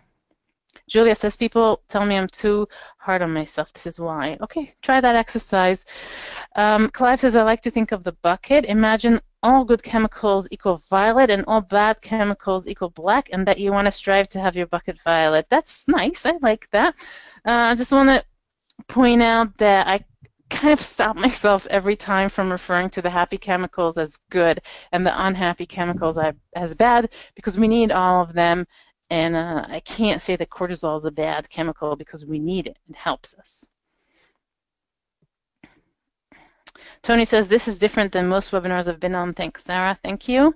[0.87, 2.67] Julia says, people tell me I'm too
[2.97, 3.73] hard on myself.
[3.73, 4.37] This is why.
[4.41, 5.85] Okay, try that exercise.
[6.55, 8.65] Um, Clive says, I like to think of the bucket.
[8.65, 13.71] Imagine all good chemicals equal violet and all bad chemicals equal black, and that you
[13.71, 15.47] want to strive to have your bucket violet.
[15.49, 16.25] That's nice.
[16.25, 16.95] I like that.
[17.45, 18.23] Uh, I just want to
[18.87, 20.03] point out that I
[20.49, 24.59] kind of stop myself every time from referring to the happy chemicals as good
[24.91, 26.17] and the unhappy chemicals
[26.55, 28.65] as bad because we need all of them
[29.09, 32.77] and uh, I can't say that cortisol is a bad chemical because we need it.
[32.89, 33.67] It helps us.
[37.01, 39.33] Tony says, this is different than most webinars I've been on.
[39.33, 39.97] Thanks, Sara.
[40.01, 40.55] Thank you.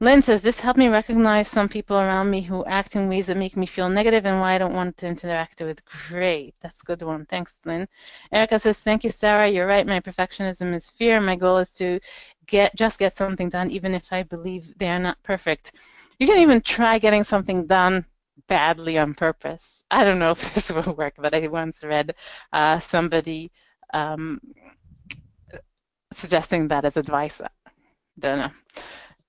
[0.00, 3.36] Lynn says, this helped me recognize some people around me who act in ways that
[3.36, 5.84] make me feel negative and why I don't want to interact with.
[5.84, 6.54] Great.
[6.60, 7.24] That's a good one.
[7.26, 7.86] Thanks, Lynn.
[8.32, 9.48] Erica says, thank you, Sara.
[9.48, 9.86] You're right.
[9.86, 11.20] My perfectionism is fear.
[11.20, 12.00] My goal is to
[12.46, 15.72] get just get something done, even if I believe they are not perfect.
[16.18, 18.04] You can even try getting something done
[18.48, 19.84] badly on purpose.
[19.90, 22.14] I don't know if this will work, but I once read
[22.52, 23.50] uh, somebody
[23.92, 24.40] um,
[26.12, 27.40] suggesting that as advice.
[27.40, 27.48] I
[28.18, 28.50] don't know.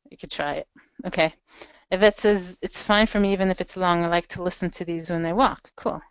[0.10, 0.68] You could try it.
[1.06, 1.34] Okay.
[1.92, 4.70] If it says it's fine for me even if it's long, I like to listen
[4.72, 5.72] to these when I walk.
[5.76, 6.02] Cool.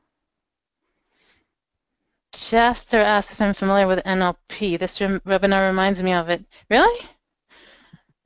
[2.32, 4.78] Chester asked if I'm familiar with NLP.
[4.78, 6.44] This webinar reminds me of it.
[6.68, 7.08] Really?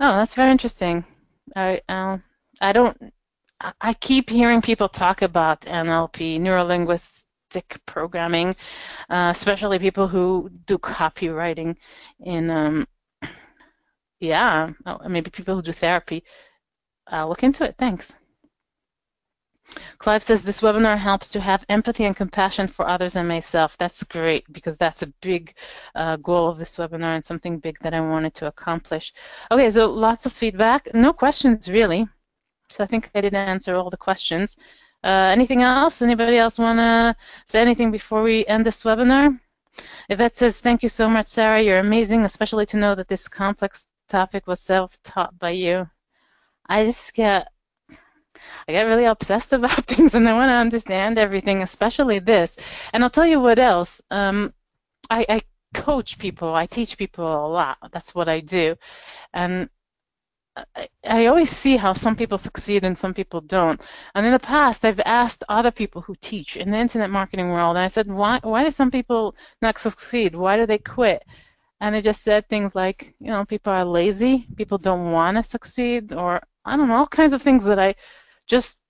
[0.01, 1.05] Oh, that's very interesting.
[1.55, 2.23] I, um,
[2.61, 3.13] I don't.
[3.81, 8.51] I keep hearing people talk about NLP, neurolinguistic programming,
[9.11, 11.77] uh, especially people who do copywriting.
[12.21, 12.87] In um,
[14.21, 16.23] yeah, oh, maybe people who do therapy.
[17.09, 17.77] I'll look into it.
[17.79, 18.15] Thanks.
[19.99, 23.77] Clive says this webinar helps to have empathy and compassion for others and myself.
[23.77, 25.55] That's great because that's a big
[25.95, 29.13] uh, goal of this webinar and something big that I wanted to accomplish.
[29.51, 30.89] Okay, so lots of feedback.
[30.95, 32.09] No questions really.
[32.70, 34.57] So I think I did answer all the questions.
[35.05, 36.03] Uh, anything else?
[36.03, 37.16] Anybody else want to
[37.47, 39.39] say anything before we end this webinar?
[40.09, 41.62] Yvette says, thank you so much, Sara.
[41.62, 45.89] You're amazing, especially to know that this complex topic was self-taught by you.
[46.69, 47.49] I just get,
[48.69, 52.59] I get really obsessed about things and I want to understand everything, especially this.
[52.93, 54.03] And I'll tell you what else.
[54.11, 54.53] Um,
[55.11, 55.40] I, I
[55.74, 56.55] coach people.
[56.55, 57.78] I teach people a lot.
[57.93, 58.77] That's what I do.
[59.32, 59.69] And
[61.05, 63.81] I, always see how some people succeed and some people don't.
[64.15, 67.77] And in the past, I've asked other people who teach in the internet marketing world,
[67.77, 70.35] and I said, why, why do some people not succeed?
[70.35, 71.25] Why do they quit?
[71.81, 75.43] And they just said things like, you know, people are lazy, people don't want to
[75.43, 77.95] succeed, or I don't know, all kinds of things that I
[78.47, 78.83] just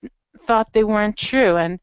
[0.47, 1.57] thought they weren't true.
[1.57, 1.79] And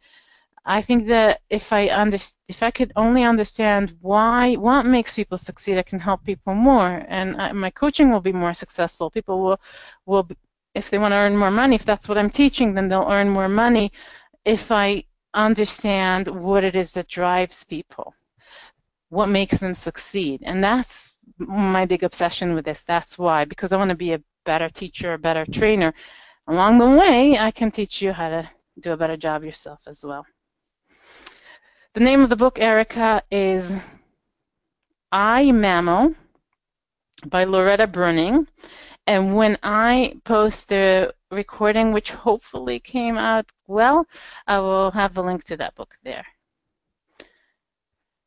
[0.69, 2.19] I think that if I under,
[2.49, 7.05] if I could only understand why what makes people succeed, I can help people more,
[7.09, 9.09] and I, my coaching will be more successful.
[9.09, 9.61] People will
[10.07, 10.29] will
[10.75, 13.31] if they want to earn more money, if that's what I'm teaching, then they'll earn
[13.31, 13.93] more money.
[14.45, 18.15] If I understand what it is that drives people,
[19.09, 22.83] what makes them succeed, and that's my big obsession with this.
[22.83, 25.95] That's why because I want to be a better teacher, a better trainer.
[26.49, 30.05] Along the way, I can teach you how to do a better job yourself as
[30.05, 30.27] well.
[31.97, 33.75] The name of the book, Erica, is
[35.11, 36.15] I Mammal
[37.25, 38.49] by Loretta Breuning.
[39.07, 44.07] And when I post the recording, which hopefully came out well,
[44.47, 46.27] I will have a link to that book there.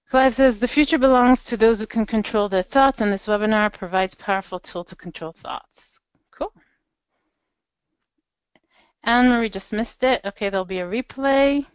[0.10, 3.72] Clive says, the future belongs to those who can control their thoughts, and this webinar
[3.72, 6.00] provides powerful tool to control thoughts.
[6.32, 6.54] Cool.
[9.04, 10.22] Anne-Marie just missed it.
[10.26, 11.68] Okay, there'll be a replay.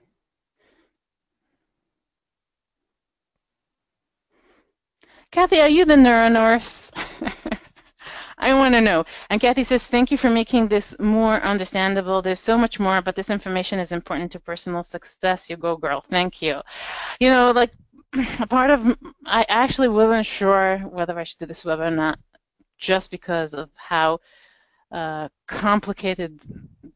[5.35, 6.93] Kathy, are you the neuronurse?
[8.39, 9.05] I want to know.
[9.29, 12.23] And Kathy says, thank you for making this more understandable.
[12.23, 15.51] There's so much more, but this information is important to personal success.
[15.51, 16.01] You go, girl.
[16.01, 16.61] Thank you.
[17.19, 17.73] You know, like
[18.39, 18.97] a part of,
[19.27, 22.21] I actually wasn't sure whether I should do this webinar or not,
[22.79, 24.21] just because of how
[24.93, 26.43] uh, complicated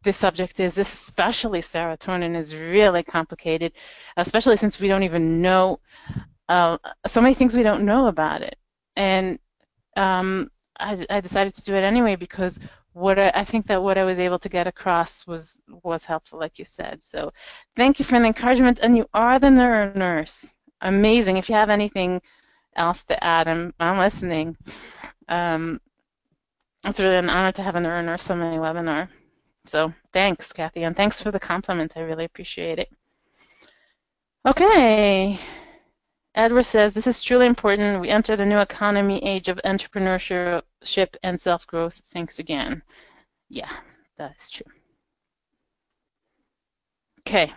[0.04, 3.72] this subject is, especially serotonin is really complicated,
[4.16, 5.80] especially since we don't even know
[6.48, 8.56] uh, so many things we don't know about it.
[8.96, 9.38] And
[9.96, 12.58] um, I, I, decided to do it anyway because
[12.92, 16.38] what I, I, think that what I was able to get across was was helpful,
[16.38, 17.02] like you said.
[17.02, 17.32] So
[17.76, 18.80] thank you for the encouragement.
[18.80, 20.54] And you are the neuro nurse.
[20.80, 21.36] Amazing.
[21.36, 22.22] If you have anything
[22.76, 24.56] else to add, I'm, I'm listening.
[25.28, 25.80] Um,
[26.84, 29.08] it's really an honor to have a neuro nurse on my webinar.
[29.64, 31.94] So thanks, Kathy, and thanks for the compliment.
[31.96, 32.90] I really appreciate it.
[34.46, 35.38] Okay.
[36.38, 38.00] Edward says this is truly important.
[38.00, 42.00] We enter the new economy age of entrepreneurship and self growth.
[42.06, 42.82] Thanks again.
[43.50, 43.70] Yeah,
[44.16, 44.70] that's true.
[47.26, 47.52] Okay.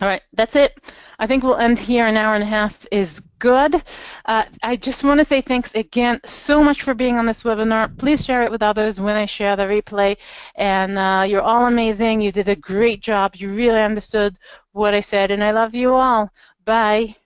[0.00, 0.78] All right, that's it.
[1.18, 2.06] I think we'll end here.
[2.06, 3.82] An hour and a half is good.
[4.24, 7.96] Uh, I just want to say thanks again so much for being on this webinar.
[7.98, 10.16] Please share it with others when I share the replay.
[10.54, 12.22] And uh, you're all amazing.
[12.22, 13.36] You did a great job.
[13.36, 14.36] You really understood
[14.72, 16.30] what I said, and I love you all.
[16.64, 17.16] Bye.